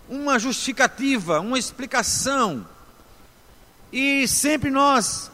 uma 0.10 0.38
justificativa, 0.38 1.40
uma 1.40 1.58
explicação. 1.58 2.68
E 3.94 4.28
sempre 4.28 4.70
nós 4.70 5.32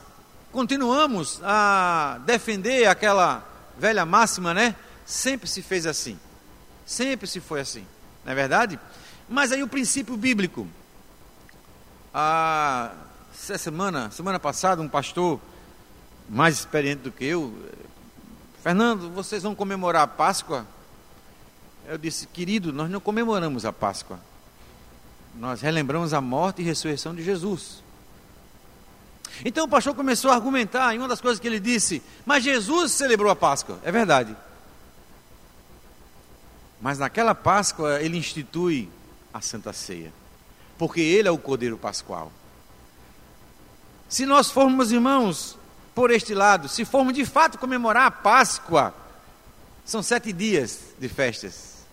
continuamos 0.51 1.41
a 1.43 2.20
defender 2.28 2.86
aquela 2.86 3.43
velha 3.76 4.06
máxima, 4.06 4.53
né? 4.53 4.76
Sempre 5.03 5.49
se 5.49 5.64
fez 5.64 5.88
assim. 5.88 6.20
Sempre 6.86 7.26
se 7.26 7.39
foi 7.39 7.62
assim. 7.62 7.88
Não 8.24 8.34
é 8.34 8.36
verdade? 8.36 8.80
Mas 9.28 9.51
aí 9.51 9.64
o 9.64 9.68
princípio 9.68 10.16
bíblico. 10.16 10.68
A 12.14 12.91
essa 13.36 13.58
semana, 13.58 14.10
semana 14.12 14.40
passada, 14.40 14.82
um 14.82 14.88
pastor 14.88 15.40
mais 16.30 16.56
experiente 16.56 17.04
do 17.04 17.12
que 17.12 17.26
eu, 17.26 17.54
Fernando, 18.64 19.12
vocês 19.12 19.44
vão 19.44 19.54
comemorar 19.54 20.04
a 20.04 20.08
Páscoa? 20.08 20.66
Eu 21.86 21.98
disse, 21.98 22.26
querido, 22.26 22.74
nós 22.74 22.90
não 22.90 23.00
comemoramos 23.00 23.66
a 23.66 23.72
Páscoa. 23.72 24.20
nós 25.36 25.62
relembramos 25.62 26.14
a 26.14 26.22
morte 26.22 26.62
e 26.62 26.66
ressurreição 26.66 27.14
de 27.14 27.22
Jesus. 27.24 27.84
Então 29.44 29.66
o 29.66 29.70
pastor 29.70 29.94
começou 29.94 30.32
a 30.32 30.36
argumentar, 30.36 30.94
e 30.94 30.98
uma 30.98 31.08
das 31.08 31.20
coisas 31.20 31.40
que 31.40 31.48
ele 31.48 31.60
disse, 31.60 32.02
mas 32.26 32.44
Jesus 32.44 32.94
celebrou 32.94 33.30
a 33.30 33.36
Páscoa. 33.36 33.80
É 33.84 33.92
verdade. 33.92 34.36
Mas 36.82 36.98
naquela 36.98 37.36
Páscoa 37.36 38.02
ele 38.02 38.18
institui 38.18 38.90
a 39.34 39.42
Santa 39.42 39.74
Ceia, 39.74 40.14
porque 40.78 41.02
ele 41.02 41.28
é 41.28 41.32
o 41.32 41.38
Cordeiro 41.38 41.78
Pascual. 41.78 42.32
Se 44.16 44.26
nós 44.26 44.49
formos, 44.49 44.93
irmãos, 44.93 45.57
por 45.93 46.09
este 46.09 46.34
lado, 46.34 46.70
se 46.70 46.86
formos 46.86 47.13
de 47.13 47.26
fato 47.26 47.57
comemorar 47.57 48.07
a 48.07 48.11
Páscoa, 48.11 48.95
são 49.84 50.01
sete 50.01 50.32
dias 50.32 50.80
de 50.97 51.09
festas. 51.09 51.86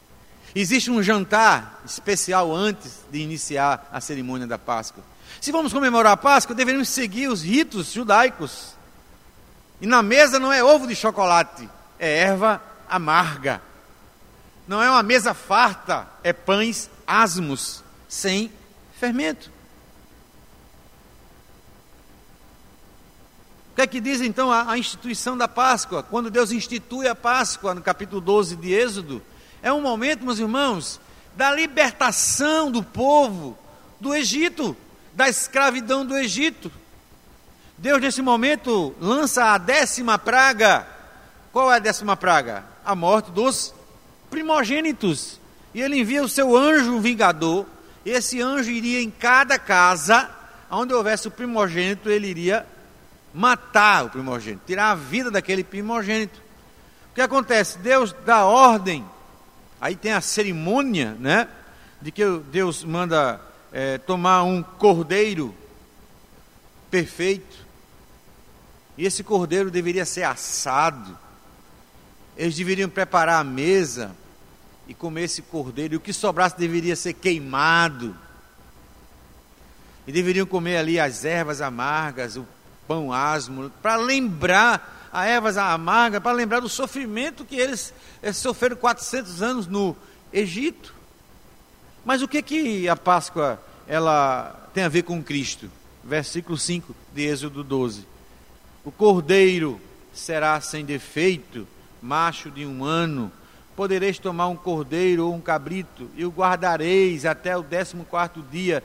Existe 0.54 0.88
um 0.88 1.02
jantar 1.02 1.82
especial 1.84 2.54
antes 2.54 3.00
de 3.10 3.18
iniciar 3.18 3.88
a 3.90 4.00
cerimônia 4.00 4.46
da 4.46 4.56
Páscoa. 4.56 5.02
Se 5.40 5.50
vamos 5.50 5.72
comemorar 5.72 6.12
a 6.12 6.16
Páscoa, 6.16 6.54
deveríamos 6.54 6.90
seguir 6.90 7.26
os 7.26 7.42
ritos 7.42 7.90
judaicos. 7.90 8.76
E 9.80 9.86
na 9.88 10.00
mesa 10.00 10.38
não 10.38 10.52
é 10.52 10.62
ovo 10.62 10.86
de 10.86 10.94
chocolate, 10.94 11.68
é 11.98 12.18
erva 12.18 12.62
amarga. 12.88 13.60
Não 14.68 14.80
é 14.80 14.88
uma 14.88 15.02
mesa 15.02 15.34
farta, 15.34 16.06
é 16.22 16.32
pães 16.32 16.88
asmos, 17.04 17.82
sem 18.08 18.52
fermento. 19.00 19.50
O 23.72 23.74
que 23.74 23.82
é 23.82 23.86
que 23.86 24.00
diz 24.00 24.20
então 24.20 24.52
a, 24.52 24.70
a, 24.70 24.78
instituição 24.78 25.36
da 25.36 25.48
Páscoa? 25.48 26.02
Quando 26.02 26.30
Deus 26.30 26.52
institui 26.52 27.08
a 27.08 27.14
Páscoa, 27.14 27.74
no 27.74 27.80
capítulo 27.80 28.20
12 28.20 28.56
de 28.56 28.72
Êxodo, 28.72 29.22
é 29.62 29.72
um 29.72 29.80
momento, 29.80 30.24
meus 30.24 30.38
irmãos, 30.38 31.00
da 31.34 31.50
libertação 31.50 32.70
do 32.70 32.82
povo 32.82 33.56
do 33.98 34.14
Egito 34.14 34.76
da 35.14 35.28
escravidão 35.28 36.04
do 36.04 36.16
Egito. 36.16 36.70
Deus, 37.76 38.00
nesse 38.00 38.22
momento, 38.22 38.94
lança 39.00 39.44
a 39.46 39.58
décima 39.58 40.18
praga. 40.18 40.86
Qual 41.52 41.72
é 41.72 41.76
a 41.76 41.80
décima 41.80 42.16
praga? 42.16 42.64
A 42.84 42.94
morte 42.94 43.30
dos 43.30 43.74
primogênitos. 44.30 45.40
E 45.74 45.80
ele 45.80 45.98
envia 45.98 46.22
o 46.22 46.28
seu 46.28 46.56
anjo 46.56 47.00
vingador. 47.00 47.66
Esse 48.04 48.40
anjo 48.40 48.70
iria 48.70 49.00
em 49.00 49.10
cada 49.10 49.58
casa, 49.58 50.30
onde 50.70 50.94
houvesse 50.94 51.28
o 51.28 51.30
primogênito, 51.30 52.10
ele 52.10 52.28
iria 52.28 52.66
matar 53.32 54.06
o 54.06 54.10
primogênito, 54.10 54.62
tirar 54.66 54.90
a 54.90 54.94
vida 54.94 55.30
daquele 55.30 55.64
primogênito. 55.64 56.40
O 57.10 57.14
que 57.14 57.20
acontece? 57.20 57.78
Deus 57.78 58.14
dá 58.24 58.44
ordem, 58.44 59.04
aí 59.80 59.96
tem 59.96 60.12
a 60.12 60.20
cerimônia, 60.20 61.16
né? 61.18 61.48
De 62.00 62.10
que 62.10 62.24
Deus 62.50 62.84
manda 62.84 63.40
é, 63.72 63.98
tomar 63.98 64.42
um 64.42 64.62
cordeiro 64.62 65.54
perfeito, 66.90 67.62
e 68.98 69.06
esse 69.06 69.24
cordeiro 69.24 69.70
deveria 69.70 70.04
ser 70.04 70.24
assado, 70.24 71.18
eles 72.36 72.54
deveriam 72.54 72.88
preparar 72.88 73.40
a 73.40 73.44
mesa 73.44 74.14
e 74.86 74.92
comer 74.92 75.22
esse 75.22 75.40
cordeiro, 75.40 75.94
e 75.94 75.96
o 75.96 76.00
que 76.00 76.12
sobrasse 76.12 76.58
deveria 76.58 76.94
ser 76.96 77.14
queimado, 77.14 78.14
e 80.06 80.12
deveriam 80.12 80.44
comer 80.44 80.76
ali 80.76 81.00
as 81.00 81.24
ervas 81.24 81.60
amargas, 81.62 82.36
o 82.36 82.46
pão 82.86 83.12
asmo, 83.12 83.70
para 83.82 83.96
lembrar 83.96 85.08
a 85.12 85.26
ervas 85.26 85.56
amargas, 85.56 86.22
para 86.22 86.32
lembrar 86.32 86.60
do 86.60 86.68
sofrimento 86.68 87.44
que 87.44 87.56
eles, 87.56 87.92
eles 88.22 88.36
sofreram 88.36 88.76
400 88.76 89.42
anos 89.42 89.66
no 89.66 89.96
Egito. 90.32 90.94
Mas 92.04 92.22
o 92.22 92.28
que 92.28 92.42
que 92.42 92.88
a 92.88 92.96
Páscoa 92.96 93.62
ela 93.86 94.68
tem 94.72 94.84
a 94.84 94.88
ver 94.88 95.02
com 95.02 95.22
Cristo? 95.22 95.70
Versículo 96.02 96.56
5 96.56 96.94
de 97.14 97.22
Êxodo 97.22 97.62
12. 97.62 98.06
O 98.84 98.90
cordeiro 98.90 99.80
será 100.12 100.60
sem 100.60 100.84
defeito, 100.84 101.66
macho 102.00 102.50
de 102.50 102.66
um 102.66 102.84
ano. 102.84 103.30
Podereis 103.76 104.18
tomar 104.18 104.48
um 104.48 104.56
cordeiro 104.56 105.26
ou 105.26 105.34
um 105.34 105.40
cabrito 105.40 106.10
e 106.16 106.24
o 106.24 106.30
guardareis 106.30 107.24
até 107.24 107.56
o 107.56 107.62
décimo 107.62 108.04
quarto 108.04 108.42
dia 108.50 108.82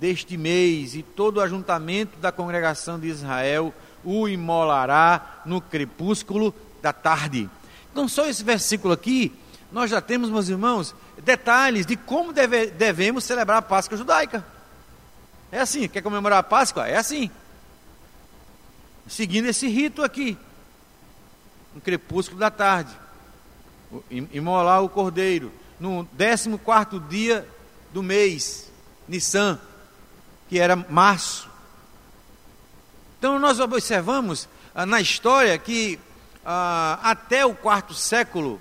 deste 0.00 0.36
mês, 0.36 0.94
e 0.94 1.02
todo 1.02 1.38
o 1.38 1.40
ajuntamento 1.40 2.18
da 2.18 2.30
congregação 2.30 2.98
de 2.98 3.08
Israel 3.08 3.74
o 4.04 4.28
imolará 4.28 5.42
no 5.44 5.60
crepúsculo 5.60 6.54
da 6.80 6.92
tarde. 6.92 7.50
Então, 7.90 8.08
só 8.08 8.26
esse 8.26 8.44
versículo 8.44 8.94
aqui, 8.94 9.32
nós 9.72 9.90
já 9.90 10.00
temos, 10.00 10.30
meus 10.30 10.48
irmãos, 10.48 10.94
detalhes 11.22 11.84
de 11.84 11.96
como 11.96 12.32
deve, 12.32 12.68
devemos 12.68 13.24
celebrar 13.24 13.58
a 13.58 13.62
Páscoa 13.62 13.98
judaica. 13.98 14.44
É 15.50 15.60
assim, 15.60 15.88
quer 15.88 16.02
comemorar 16.02 16.38
a 16.38 16.42
Páscoa? 16.42 16.86
É 16.86 16.96
assim. 16.96 17.30
Seguindo 19.06 19.46
esse 19.46 19.66
rito 19.66 20.02
aqui. 20.02 20.38
No 21.74 21.80
crepúsculo 21.80 22.38
da 22.38 22.50
tarde. 22.50 22.92
Imolar 24.10 24.82
o 24.82 24.88
cordeiro. 24.88 25.50
No 25.80 26.06
14 26.64 26.98
dia 27.08 27.48
do 27.92 28.02
mês, 28.02 28.70
Nissan, 29.06 29.58
que 30.48 30.58
era 30.58 30.76
março. 30.76 31.48
Então 33.18 33.38
nós 33.38 33.60
observamos 33.60 34.48
ah, 34.74 34.86
na 34.86 35.00
história 35.00 35.56
que 35.58 35.98
ah, 36.44 36.98
até 37.02 37.44
o 37.44 37.54
quarto 37.54 37.92
século 37.94 38.60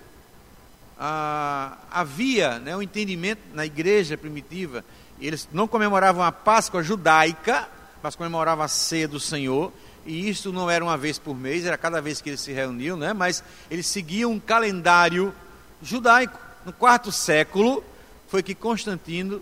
ah, 0.99 1.77
havia 1.91 2.59
né, 2.59 2.75
um 2.75 2.81
entendimento 2.81 3.41
na 3.53 3.65
igreja 3.65 4.17
primitiva, 4.17 4.83
eles 5.19 5.47
não 5.51 5.67
comemoravam 5.67 6.23
a 6.23 6.31
Páscoa 6.31 6.83
judaica, 6.83 7.67
mas 8.01 8.15
comemoravam 8.15 8.65
a 8.65 8.67
ceia 8.67 9.07
do 9.07 9.19
Senhor, 9.19 9.71
e 10.05 10.29
isso 10.29 10.51
não 10.51 10.69
era 10.69 10.83
uma 10.83 10.97
vez 10.97 11.19
por 11.19 11.35
mês, 11.35 11.65
era 11.65 11.77
cada 11.77 12.01
vez 12.01 12.21
que 12.21 12.29
eles 12.29 12.41
se 12.41 12.51
reuniam, 12.51 12.97
né, 12.97 13.13
mas 13.13 13.43
eles 13.69 13.87
seguiam 13.87 14.31
um 14.31 14.39
calendário 14.39 15.33
judaico. 15.81 16.39
No 16.65 16.73
quarto 16.73 17.11
século 17.11 17.83
foi 18.27 18.43
que 18.43 18.55
Constantino 18.55 19.41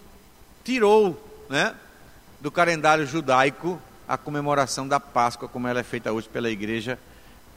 tirou 0.63 1.45
né, 1.49 1.73
do 2.39 2.51
calendário 2.51 3.05
judaico 3.05 3.79
a 4.07 4.17
comemoração 4.17 4.87
da 4.87 4.99
Páscoa, 4.99 5.49
como 5.49 5.67
ela 5.67 5.79
é 5.79 5.83
feita 5.83 6.11
hoje 6.11 6.29
pela 6.29 6.49
Igreja 6.49 6.99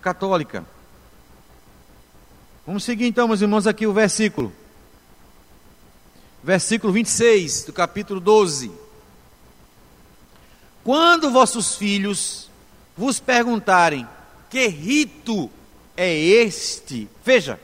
Católica. 0.00 0.64
Vamos 2.66 2.84
seguir 2.84 3.06
então, 3.06 3.28
meus 3.28 3.40
irmãos, 3.40 3.66
aqui 3.66 3.86
o 3.86 3.92
versículo. 3.92 4.52
Versículo 6.42 6.92
26 6.92 7.64
do 7.64 7.72
capítulo 7.72 8.20
12. 8.20 8.70
Quando 10.84 11.30
vossos 11.30 11.76
filhos 11.76 12.50
vos 12.96 13.20
perguntarem 13.20 14.08
que 14.48 14.66
rito 14.68 15.50
é 15.96 16.14
este, 16.14 17.08
veja, 17.24 17.60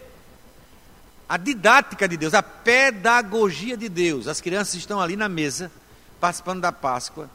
a 1.29 1.37
didática 1.37 2.07
de 2.07 2.17
Deus, 2.17 2.35
a 2.35 2.43
pedagogia 2.43 3.77
de 3.77 3.89
Deus. 3.89 4.29
As 4.29 4.41
crianças 4.41 4.75
estão 4.75 5.01
ali 5.01 5.17
na 5.17 5.29
mesa, 5.29 5.71
participando 6.25 6.61
da 6.61 6.73
Páscoa, 6.73 7.29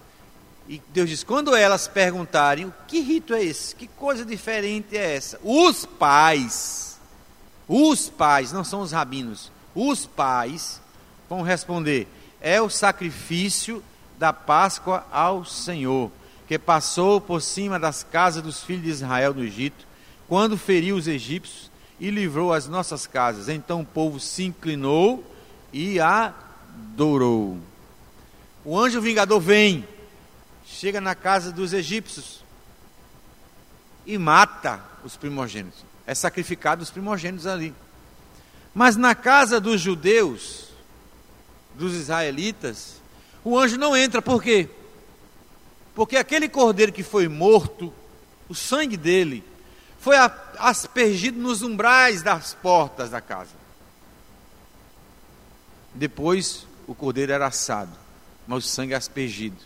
e 0.67 0.81
Deus 0.89 1.09
diz: 1.09 1.23
quando 1.23 1.55
elas 1.55 1.87
perguntarem, 1.87 2.73
que 2.87 2.99
rito 2.99 3.33
é 3.33 3.43
esse? 3.43 3.75
Que 3.75 3.87
coisa 3.87 4.25
diferente 4.25 4.97
é 4.97 5.15
essa? 5.15 5.39
Os 5.43 5.85
pais 5.85 6.89
os 7.69 8.09
pais, 8.09 8.51
não 8.51 8.63
são 8.63 8.81
os 8.81 8.91
rabinos, 8.91 9.51
os 9.75 10.07
pais 10.07 10.81
vão 11.29 11.43
responder: 11.43 12.07
é 12.41 12.59
o 12.59 12.67
sacrifício 12.67 13.83
da 14.17 14.33
Páscoa 14.33 15.05
ao 15.11 15.45
Senhor, 15.45 16.11
que 16.47 16.57
passou 16.57 17.21
por 17.21 17.43
cima 17.43 17.77
das 17.77 18.01
casas 18.03 18.41
dos 18.41 18.63
filhos 18.63 18.83
de 18.85 18.89
Israel 18.89 19.35
no 19.35 19.43
Egito, 19.43 19.85
quando 20.27 20.57
feriu 20.57 20.95
os 20.95 21.07
egípcios 21.07 21.69
e 21.99 22.09
livrou 22.09 22.51
as 22.51 22.67
nossas 22.67 23.05
casas. 23.05 23.49
Então 23.49 23.81
o 23.81 23.85
povo 23.85 24.19
se 24.19 24.45
inclinou 24.45 25.23
e 25.71 25.99
adorou. 25.99 27.59
O 28.63 28.77
anjo 28.77 29.01
vingador 29.01 29.39
vem, 29.39 29.87
chega 30.65 30.99
na 30.99 31.15
casa 31.15 31.51
dos 31.51 31.73
egípcios 31.73 32.43
e 34.05 34.17
mata 34.17 34.83
os 35.03 35.15
primogênitos 35.15 35.89
é 36.09 36.15
sacrificado 36.15 36.81
os 36.81 36.89
primogênitos 36.89 37.45
ali. 37.45 37.71
Mas 38.73 38.95
na 38.95 39.13
casa 39.13 39.59
dos 39.59 39.79
judeus, 39.79 40.69
dos 41.75 41.93
israelitas, 41.93 42.99
o 43.43 43.55
anjo 43.55 43.77
não 43.77 43.95
entra, 43.95 44.19
por 44.19 44.41
quê? 44.41 44.67
Porque 45.93 46.17
aquele 46.17 46.49
cordeiro 46.49 46.91
que 46.91 47.03
foi 47.03 47.27
morto, 47.27 47.93
o 48.47 48.55
sangue 48.55 48.97
dele, 48.97 49.43
foi 49.99 50.15
aspergido 50.57 51.39
nos 51.39 51.61
umbrais 51.61 52.23
das 52.23 52.55
portas 52.55 53.11
da 53.11 53.21
casa. 53.21 53.53
Depois 55.93 56.65
o 56.87 56.95
cordeiro 56.95 57.31
era 57.31 57.45
assado, 57.45 57.95
mas 58.49 58.65
o 58.65 58.67
sangue 58.67 58.93
é 58.93 58.97
aspergido. 58.97 59.57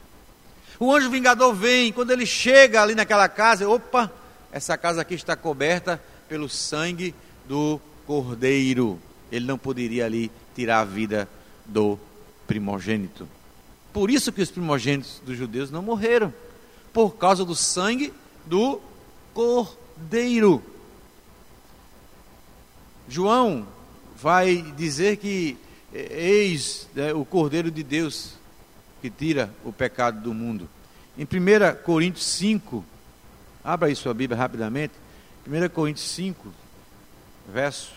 O 0.77 0.93
anjo 0.93 1.09
vingador 1.09 1.53
vem, 1.55 1.93
quando 1.93 2.11
ele 2.11 2.25
chega 2.25 2.81
ali 2.81 2.93
naquela 2.93 3.29
casa, 3.29 3.67
opa, 3.67 4.11
essa 4.51 4.77
casa 4.77 4.99
aqui 4.99 5.13
está 5.13 5.37
coberta 5.37 6.03
pelo 6.27 6.49
sangue 6.49 7.15
do 7.47 7.79
cordeiro. 8.05 8.99
Ele 9.31 9.45
não 9.45 9.57
poderia 9.57 10.05
ali 10.05 10.29
tirar 10.53 10.81
a 10.81 10.85
vida 10.85 11.29
do 11.65 11.97
primogênito. 12.45 13.25
Por 13.93 14.11
isso 14.11 14.33
que 14.33 14.41
os 14.41 14.51
primogênitos 14.51 15.21
dos 15.25 15.37
judeus 15.37 15.71
não 15.71 15.81
morreram, 15.81 16.33
por 16.91 17.11
causa 17.15 17.45
do 17.45 17.55
sangue 17.55 18.13
do 18.45 18.81
cordeiro. 19.33 20.61
João 23.07 23.65
vai 24.17 24.61
dizer 24.75 25.15
que 25.15 25.57
eis 25.93 26.85
né, 26.93 27.13
o 27.13 27.23
cordeiro 27.23 27.71
de 27.71 27.81
Deus 27.81 28.42
que 29.03 29.09
tira 29.09 29.53
o 29.65 29.73
pecado 29.73 30.21
do 30.21 30.33
mundo. 30.33 30.69
Em 31.17 31.25
1 31.25 31.83
Coríntios 31.83 32.25
5, 32.25 32.85
abra 33.61 33.89
aí 33.89 33.95
sua 33.97 34.13
Bíblia 34.13 34.37
rapidamente. 34.37 34.93
1 35.45 35.67
Coríntios 35.67 36.07
5, 36.11 36.53
verso 37.53 37.91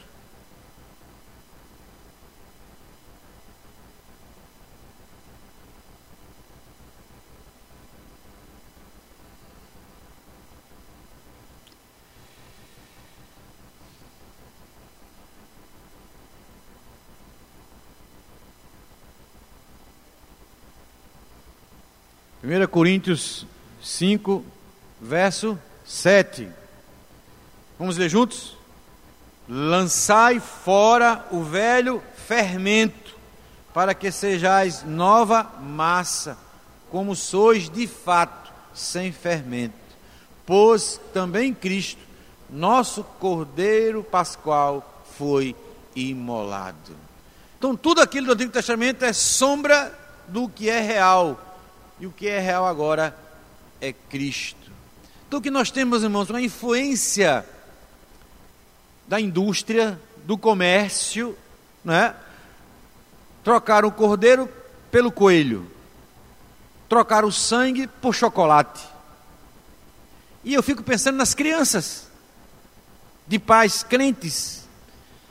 1 22.47 22.65
Coríntios 22.69 23.45
5, 23.83 24.45
verso 25.01 25.59
7. 25.85 26.49
Vamos 27.77 27.97
ler 27.97 28.09
juntos? 28.09 28.57
Lançai 29.49 30.39
fora 30.39 31.27
o 31.33 31.43
velho 31.43 32.01
fermento, 32.29 33.17
para 33.75 33.95
que 33.95 34.13
sejais 34.13 34.85
nova 34.85 35.43
massa, 35.61 36.39
como 36.89 37.17
sois 37.17 37.69
de 37.69 37.89
fato, 37.89 38.53
sem 38.73 39.11
fermento. 39.11 39.75
Pois 40.47 41.01
também 41.13 41.53
Cristo, 41.53 42.01
nosso 42.49 43.03
Cordeiro 43.19 44.05
Pascual, 44.05 45.05
foi 45.19 45.57
imolado. 45.97 46.95
Então, 47.59 47.75
tudo 47.75 48.01
aquilo 48.01 48.29
do 48.29 48.35
Antigo 48.35 48.53
Testamento 48.53 49.05
é 49.05 49.13
sombra 49.13 49.93
do 50.29 50.49
que 50.49 50.71
é 50.71 50.79
real 50.79 51.46
e 51.99 52.07
o 52.07 52.13
que 52.13 52.29
é 52.29 52.39
real 52.39 52.67
agora 52.67 53.17
é 53.81 53.93
Cristo. 53.93 54.71
Então, 55.27 55.39
o 55.39 55.43
que 55.43 55.51
nós 55.51 55.71
temos, 55.71 56.03
irmãos, 56.03 56.31
uma 56.31 56.41
influência 56.41 57.45
da 59.09 59.21
indústria, 59.21 60.01
do 60.25 60.37
comércio, 60.37 61.37
né? 61.85 62.15
Trocar 63.43 63.85
o 63.85 63.93
cordeiro 63.93 64.49
pelo 64.91 65.11
coelho, 65.11 65.71
trocar 66.89 67.25
o 67.25 67.33
sangue 67.33 67.87
por 67.87 68.15
chocolate. 68.15 68.85
E 70.45 70.55
eu 70.55 70.63
fico 70.63 70.83
pensando 70.83 71.17
nas 71.17 71.35
crianças, 71.35 72.09
de 73.27 73.39
pais 73.39 73.83
crentes, 73.83 74.69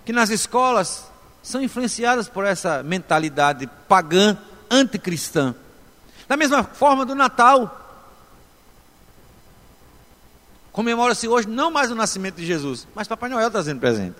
que 0.04 0.12
nas 0.12 0.30
escolas 0.30 1.10
são 1.42 1.62
influenciadas 1.62 2.28
por 2.28 2.46
essa 2.46 2.84
mentalidade 2.84 3.68
pagã, 3.88 4.38
anticristã. 4.70 5.56
Da 6.28 6.36
mesma 6.36 6.64
forma 6.64 7.06
do 7.06 7.16
Natal. 7.16 7.82
Comemora-se 10.72 11.28
hoje 11.28 11.48
não 11.48 11.72
mais 11.72 11.92
o 11.92 11.96
nascimento 11.96 12.36
de 12.36 12.46
Jesus, 12.46 12.88
mas 12.94 13.08
Papai 13.08 13.30
Noel 13.30 13.50
trazendo 13.50 13.80
presente. 13.80 14.18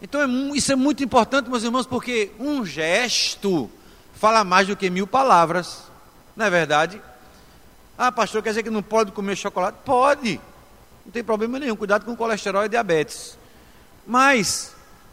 Então 0.00 0.22
é, 0.22 0.56
isso 0.56 0.72
é 0.72 0.76
muito 0.76 1.02
importante, 1.02 1.50
meus 1.50 1.64
irmãos, 1.64 1.86
porque 1.86 2.30
um 2.38 2.64
gesto 2.64 3.70
fala 4.14 4.44
mais 4.44 4.68
do 4.68 4.76
que 4.76 4.88
mil 4.88 5.06
palavras. 5.06 5.82
Não 6.36 6.46
é 6.46 6.50
verdade? 6.50 7.02
Ah, 7.96 8.12
pastor, 8.12 8.42
quer 8.42 8.50
dizer 8.50 8.62
que 8.62 8.70
não 8.70 8.82
pode 8.82 9.10
comer 9.10 9.36
chocolate? 9.36 9.78
Pode. 9.84 10.40
Não 11.04 11.10
tem 11.10 11.24
problema 11.24 11.58
nenhum. 11.58 11.74
Cuidado 11.74 12.04
com 12.04 12.16
colesterol 12.16 12.64
e 12.64 12.68
diabetes. 12.68 13.36
Mas 14.06 14.72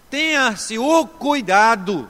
tenha-se 0.09 0.77
o 0.77 1.07
cuidado 1.07 2.09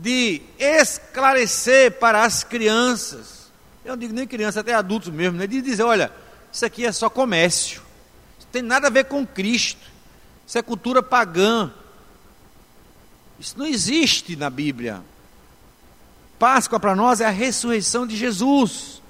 de 0.00 0.42
esclarecer 0.58 1.98
para 1.98 2.24
as 2.24 2.44
crianças, 2.44 3.50
eu 3.84 3.92
não 3.92 3.98
digo 3.98 4.14
nem 4.14 4.26
crianças, 4.26 4.58
até 4.58 4.74
adultos 4.74 5.08
mesmo, 5.08 5.38
né, 5.38 5.46
de 5.46 5.60
dizer: 5.60 5.82
olha, 5.82 6.12
isso 6.52 6.64
aqui 6.64 6.86
é 6.86 6.92
só 6.92 7.10
comércio, 7.10 7.82
isso 8.38 8.48
tem 8.52 8.62
nada 8.62 8.86
a 8.86 8.90
ver 8.90 9.04
com 9.04 9.26
Cristo, 9.26 9.86
isso 10.46 10.56
é 10.58 10.62
cultura 10.62 11.02
pagã, 11.02 11.70
isso 13.38 13.58
não 13.58 13.66
existe 13.66 14.36
na 14.36 14.50
Bíblia. 14.50 15.02
Páscoa 16.38 16.78
para 16.78 16.94
nós 16.94 17.20
é 17.20 17.26
a 17.26 17.30
ressurreição 17.30 18.06
de 18.06 18.16
Jesus, 18.16 19.02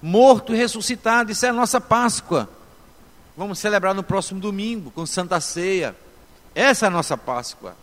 morto 0.00 0.54
e 0.54 0.56
ressuscitado, 0.56 1.32
isso 1.32 1.44
é 1.44 1.48
a 1.48 1.52
nossa 1.52 1.80
Páscoa. 1.80 2.48
Vamos 3.36 3.58
celebrar 3.58 3.92
no 3.92 4.02
próximo 4.02 4.40
domingo 4.40 4.90
com 4.92 5.04
Santa 5.04 5.40
Ceia. 5.40 5.96
Essa 6.54 6.86
é 6.86 6.88
a 6.88 6.90
nossa 6.90 7.18
Páscoa. 7.18 7.76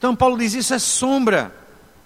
Então 0.00 0.16
Paulo 0.16 0.38
diz: 0.38 0.54
isso 0.54 0.72
é 0.72 0.78
sombra 0.78 1.54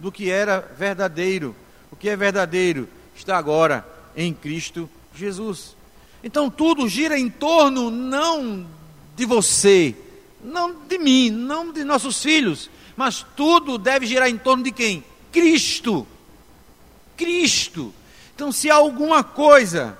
do 0.00 0.10
que 0.10 0.28
era 0.28 0.58
verdadeiro. 0.76 1.54
O 1.92 1.96
que 1.96 2.08
é 2.08 2.16
verdadeiro 2.16 2.88
está 3.14 3.38
agora 3.38 3.86
em 4.16 4.34
Cristo 4.34 4.90
Jesus. 5.14 5.76
Então 6.24 6.50
tudo 6.50 6.88
gira 6.88 7.16
em 7.16 7.30
torno 7.30 7.88
não 7.92 8.66
de 9.14 9.24
você, 9.24 9.94
não 10.42 10.74
de 10.74 10.98
mim, 10.98 11.30
não 11.30 11.72
de 11.72 11.84
nossos 11.84 12.20
filhos, 12.20 12.68
mas 12.96 13.24
tudo 13.36 13.78
deve 13.78 14.06
girar 14.06 14.28
em 14.28 14.36
torno 14.36 14.64
de 14.64 14.72
quem? 14.72 15.04
Cristo. 15.30 16.04
Cristo. 17.16 17.94
Então, 18.34 18.50
se 18.50 18.68
alguma 18.68 19.22
coisa 19.22 19.96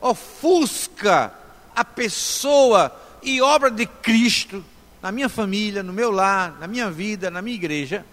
ofusca 0.00 1.30
a 1.76 1.84
pessoa 1.84 2.90
e 3.22 3.42
obra 3.42 3.70
de 3.70 3.84
Cristo, 3.84 4.64
na 5.02 5.10
minha 5.10 5.28
família, 5.28 5.82
no 5.82 5.92
meu 5.92 6.12
lar, 6.12 6.56
na 6.60 6.68
minha 6.68 6.88
vida, 6.88 7.28
na 7.28 7.42
minha 7.42 7.56
igreja. 7.56 8.06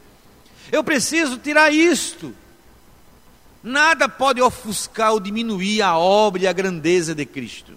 Eu 0.71 0.83
preciso 0.83 1.37
tirar 1.37 1.71
isto. 1.71 2.33
Nada 3.61 4.09
pode 4.09 4.41
ofuscar 4.41 5.11
ou 5.11 5.19
diminuir 5.19 5.83
a 5.83 5.95
obra 5.97 6.43
e 6.43 6.47
a 6.47 6.53
grandeza 6.53 7.13
de 7.13 7.25
Cristo. 7.25 7.73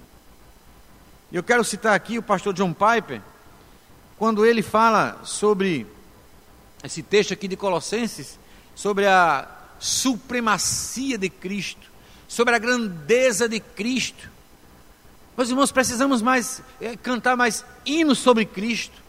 Eu 1.30 1.42
quero 1.42 1.62
citar 1.62 1.94
aqui 1.94 2.16
o 2.16 2.22
pastor 2.22 2.54
John 2.54 2.72
Piper, 2.72 3.20
quando 4.18 4.46
ele 4.46 4.62
fala 4.62 5.20
sobre 5.24 5.86
esse 6.82 7.02
texto 7.02 7.34
aqui 7.34 7.46
de 7.46 7.56
Colossenses, 7.56 8.38
sobre 8.74 9.06
a 9.06 9.46
supremacia 9.78 11.18
de 11.18 11.28
Cristo, 11.28 11.90
sobre 12.28 12.54
a 12.54 12.58
grandeza 12.58 13.48
de 13.48 13.60
Cristo. 13.60 14.30
Meus 15.36 15.48
irmãos, 15.48 15.72
precisamos 15.72 16.22
mais 16.22 16.62
é, 16.80 16.96
cantar 16.96 17.36
mais 17.36 17.64
hinos 17.84 18.18
sobre 18.18 18.44
Cristo 18.44 19.01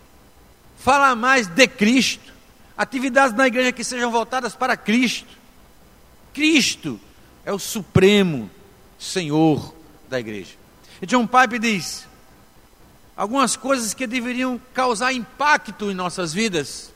falar 0.83 1.15
mais 1.15 1.47
de 1.47 1.65
Cristo, 1.65 2.33
atividades 2.77 3.33
na 3.33 3.47
igreja 3.47 3.71
que 3.71 3.85
sejam 3.85 4.11
voltadas 4.11 4.53
para 4.53 4.75
Cristo. 4.75 5.29
Cristo 6.33 6.99
é 7.45 7.53
o 7.53 7.57
supremo 7.57 8.51
Senhor 8.99 9.73
da 10.09 10.19
igreja. 10.19 10.55
E 11.01 11.05
John 11.05 11.25
Pipe 11.25 11.57
diz: 11.57 12.05
algumas 13.15 13.55
coisas 13.55 13.93
que 13.93 14.05
deveriam 14.05 14.59
causar 14.73 15.13
impacto 15.13 15.89
em 15.89 15.93
nossas 15.93 16.33
vidas 16.33 16.91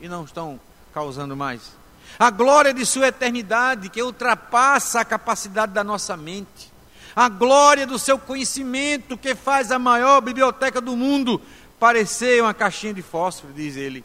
e 0.00 0.08
não 0.08 0.24
estão 0.24 0.58
causando 0.92 1.36
mais. 1.36 1.76
A 2.18 2.28
glória 2.28 2.74
de 2.74 2.84
Sua 2.84 3.06
eternidade 3.06 3.88
que 3.88 4.02
ultrapassa 4.02 5.00
a 5.00 5.04
capacidade 5.04 5.72
da 5.72 5.84
nossa 5.84 6.16
mente. 6.16 6.72
A 7.14 7.28
glória 7.28 7.86
do 7.86 7.98
seu 7.98 8.18
conhecimento 8.18 9.18
que 9.18 9.34
faz 9.34 9.70
a 9.70 9.78
maior 9.78 10.22
biblioteca 10.22 10.80
do 10.80 10.96
mundo 10.96 11.40
parecer 11.82 12.40
uma 12.40 12.54
caixinha 12.54 12.94
de 12.94 13.02
fósforo, 13.02 13.52
diz 13.52 13.76
ele. 13.76 14.04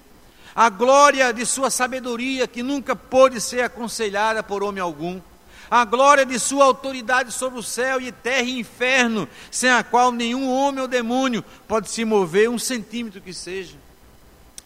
A 0.56 0.68
glória 0.68 1.32
de 1.32 1.46
sua 1.46 1.70
sabedoria, 1.70 2.48
que 2.48 2.64
nunca 2.64 2.96
pôde 2.96 3.40
ser 3.40 3.62
aconselhada 3.62 4.42
por 4.42 4.64
homem 4.64 4.82
algum. 4.82 5.22
A 5.70 5.86
glória 5.86 6.26
de 6.26 6.40
sua 6.40 6.66
autoridade 6.66 7.32
sobre 7.32 7.60
o 7.60 7.62
céu 7.62 8.02
e 8.02 8.12
terra 8.12 8.42
e 8.42 8.58
inferno, 8.58 9.30
sem 9.52 9.70
a 9.70 9.84
qual 9.84 10.12
nenhum 10.12 10.52
homem 10.52 10.82
ou 10.82 10.88
demônio 10.88 11.46
pode 11.68 11.92
se 11.92 12.04
mover 12.04 12.50
um 12.50 12.58
centímetro 12.58 13.22
que 13.22 13.32
seja. 13.32 13.78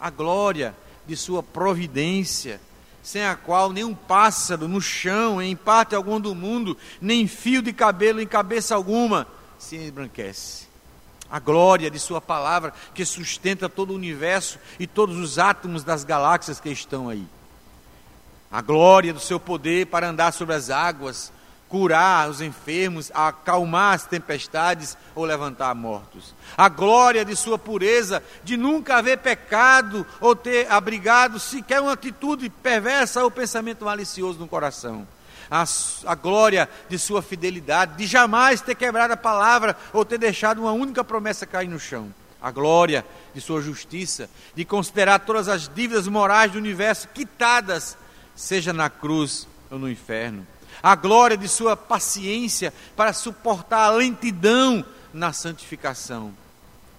A 0.00 0.08
glória 0.08 0.74
de 1.06 1.14
sua 1.14 1.42
providência, 1.42 2.58
sem 3.02 3.26
a 3.26 3.36
qual 3.36 3.70
nenhum 3.70 3.94
pássaro 3.94 4.66
no 4.66 4.80
chão, 4.80 5.42
em 5.42 5.54
parte 5.54 5.94
alguma 5.94 6.18
do 6.18 6.34
mundo, 6.34 6.78
nem 6.98 7.28
fio 7.28 7.60
de 7.60 7.74
cabelo 7.74 8.22
em 8.22 8.26
cabeça 8.26 8.74
alguma, 8.74 9.26
se 9.58 9.76
embranquece 9.76 10.71
a 11.32 11.38
glória 11.38 11.90
de 11.90 11.98
Sua 11.98 12.20
palavra 12.20 12.74
que 12.92 13.06
sustenta 13.06 13.66
todo 13.66 13.92
o 13.92 13.96
universo 13.96 14.58
e 14.78 14.86
todos 14.86 15.16
os 15.16 15.38
átomos 15.38 15.82
das 15.82 16.04
galáxias 16.04 16.60
que 16.60 16.68
estão 16.68 17.08
aí. 17.08 17.24
A 18.50 18.60
glória 18.60 19.14
do 19.14 19.18
Seu 19.18 19.40
poder 19.40 19.86
para 19.86 20.10
andar 20.10 20.32
sobre 20.32 20.54
as 20.54 20.68
águas, 20.68 21.32
curar 21.70 22.28
os 22.28 22.42
enfermos, 22.42 23.10
acalmar 23.14 23.94
as 23.94 24.04
tempestades 24.04 24.94
ou 25.14 25.24
levantar 25.24 25.74
mortos. 25.74 26.34
A 26.54 26.68
glória 26.68 27.24
de 27.24 27.34
sua 27.34 27.56
pureza, 27.58 28.22
de 28.44 28.58
nunca 28.58 28.98
haver 28.98 29.16
pecado 29.16 30.06
ou 30.20 30.36
ter 30.36 30.70
abrigado 30.70 31.40
sequer 31.40 31.80
uma 31.80 31.94
atitude 31.94 32.50
perversa 32.50 33.24
ou 33.24 33.30
pensamento 33.30 33.86
malicioso 33.86 34.38
no 34.38 34.46
coração. 34.46 35.08
A, 35.54 35.64
a, 36.06 36.14
glória 36.14 36.66
de 36.88 36.98
sua 36.98 37.20
fidelidade, 37.20 37.98
de 37.98 38.06
jamais 38.06 38.62
ter 38.62 38.74
quebrado 38.74 39.12
a 39.12 39.18
palavra 39.18 39.76
ou 39.92 40.02
ter 40.02 40.16
deixado 40.16 40.62
uma 40.62 40.72
única 40.72 41.04
promessa 41.04 41.44
cair 41.44 41.68
no 41.68 41.78
chão. 41.78 42.12
A 42.40 42.50
glória 42.50 43.04
de 43.34 43.40
sua 43.40 43.60
justiça, 43.60 44.30
de 44.54 44.64
considerar 44.64 45.18
todas 45.18 45.48
as 45.48 45.68
dívidas 45.68 46.08
morais 46.08 46.52
do 46.52 46.58
universo 46.58 47.06
quitadas, 47.08 47.98
seja 48.34 48.72
na 48.72 48.88
cruz 48.88 49.46
ou 49.70 49.78
no 49.78 49.90
inferno 49.90 50.46
a 50.82 50.96
glória 50.96 51.36
de 51.36 51.48
sua 51.48 51.76
paciência 51.76 52.74
para 52.96 53.12
suportar 53.12 53.84
a 53.84 53.90
lentidão 53.90 54.84
na 55.12 55.32
santificação, 55.32 56.32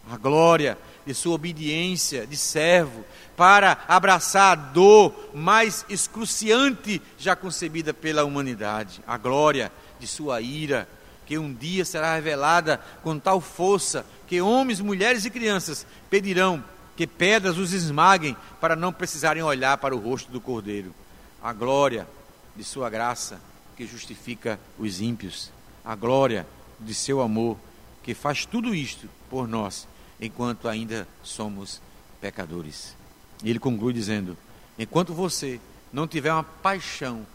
a 0.10 0.18
glória 0.18 0.78
de 1.06 1.14
sua 1.14 1.36
obediência 1.36 2.26
de 2.26 2.38
servo 2.38 3.04
para 3.36 3.84
abraçar 3.88 4.51
a 4.51 4.56
dor 4.56 5.14
mais 5.34 5.86
excruciante 5.89 7.01
já 7.18 7.36
concebida 7.36 7.93
pela 7.93 8.24
humanidade, 8.24 9.01
a 9.08 9.18
glória 9.18 9.72
de 9.99 10.08
sua 10.08 10.41
ira, 10.41 10.88
que 11.26 11.38
um 11.38 11.54
dia 11.54 11.86
será 11.86 12.16
revelada 12.16 12.80
com 13.01 13.18
tal 13.18 13.39
força 13.41 14.06
que 14.28 14.41
homens, 14.41 14.80
mulheres 14.80 15.26
e 15.26 15.30
crianças 15.30 15.86
pedirão 16.10 16.64
que 16.95 17.08
pedras 17.08 17.58
os 17.58 17.74
esmaguem 17.74 18.38
para 18.62 18.76
não 18.76 18.93
precisarem 18.93 19.41
olhar 19.41 19.78
para 19.78 19.95
o 19.95 19.99
rosto 19.99 20.32
do 20.32 20.39
Cordeiro. 20.39 20.93
A 21.41 21.51
glória 21.51 22.08
de 22.56 22.64
sua 22.64 22.89
graça 22.89 23.41
que 23.76 23.88
justifica 23.88 24.60
os 24.78 25.01
ímpios, 25.01 25.51
a 25.84 25.95
glória 25.95 26.45
de 26.80 26.93
seu 26.93 27.22
amor, 27.22 27.58
que 28.04 28.14
faz 28.14 28.45
tudo 28.45 28.76
isto 28.76 29.10
por 29.30 29.47
nós, 29.47 29.88
enquanto 30.26 30.67
ainda 30.67 31.07
somos 31.21 31.82
pecadores. 32.21 32.95
E 33.43 33.49
ele 33.49 33.59
conclui 33.59 33.93
dizendo: 33.93 34.38
enquanto 34.80 35.13
você 35.13 35.59
não 35.91 36.07
tiver 36.07 36.32
uma 36.32 36.43
paixão 36.43 37.26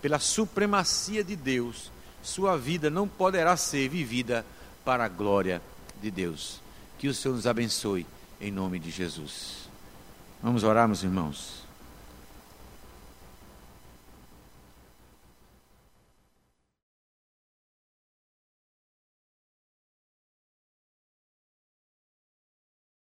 pela 0.00 0.18
supremacia 0.18 1.22
de 1.22 1.36
Deus, 1.36 1.92
sua 2.22 2.56
vida 2.56 2.88
não 2.88 3.06
poderá 3.06 3.56
ser 3.56 3.88
vivida 3.88 4.44
para 4.84 5.04
a 5.04 5.08
glória 5.08 5.60
de 6.00 6.10
Deus. 6.10 6.60
Que 6.98 7.08
o 7.08 7.14
Senhor 7.14 7.34
nos 7.34 7.46
abençoe 7.46 8.06
em 8.40 8.50
nome 8.50 8.78
de 8.78 8.90
Jesus. 8.90 9.68
Vamos 10.42 10.64
orar, 10.64 10.88
meus 10.88 11.02
irmãos. 11.02 11.67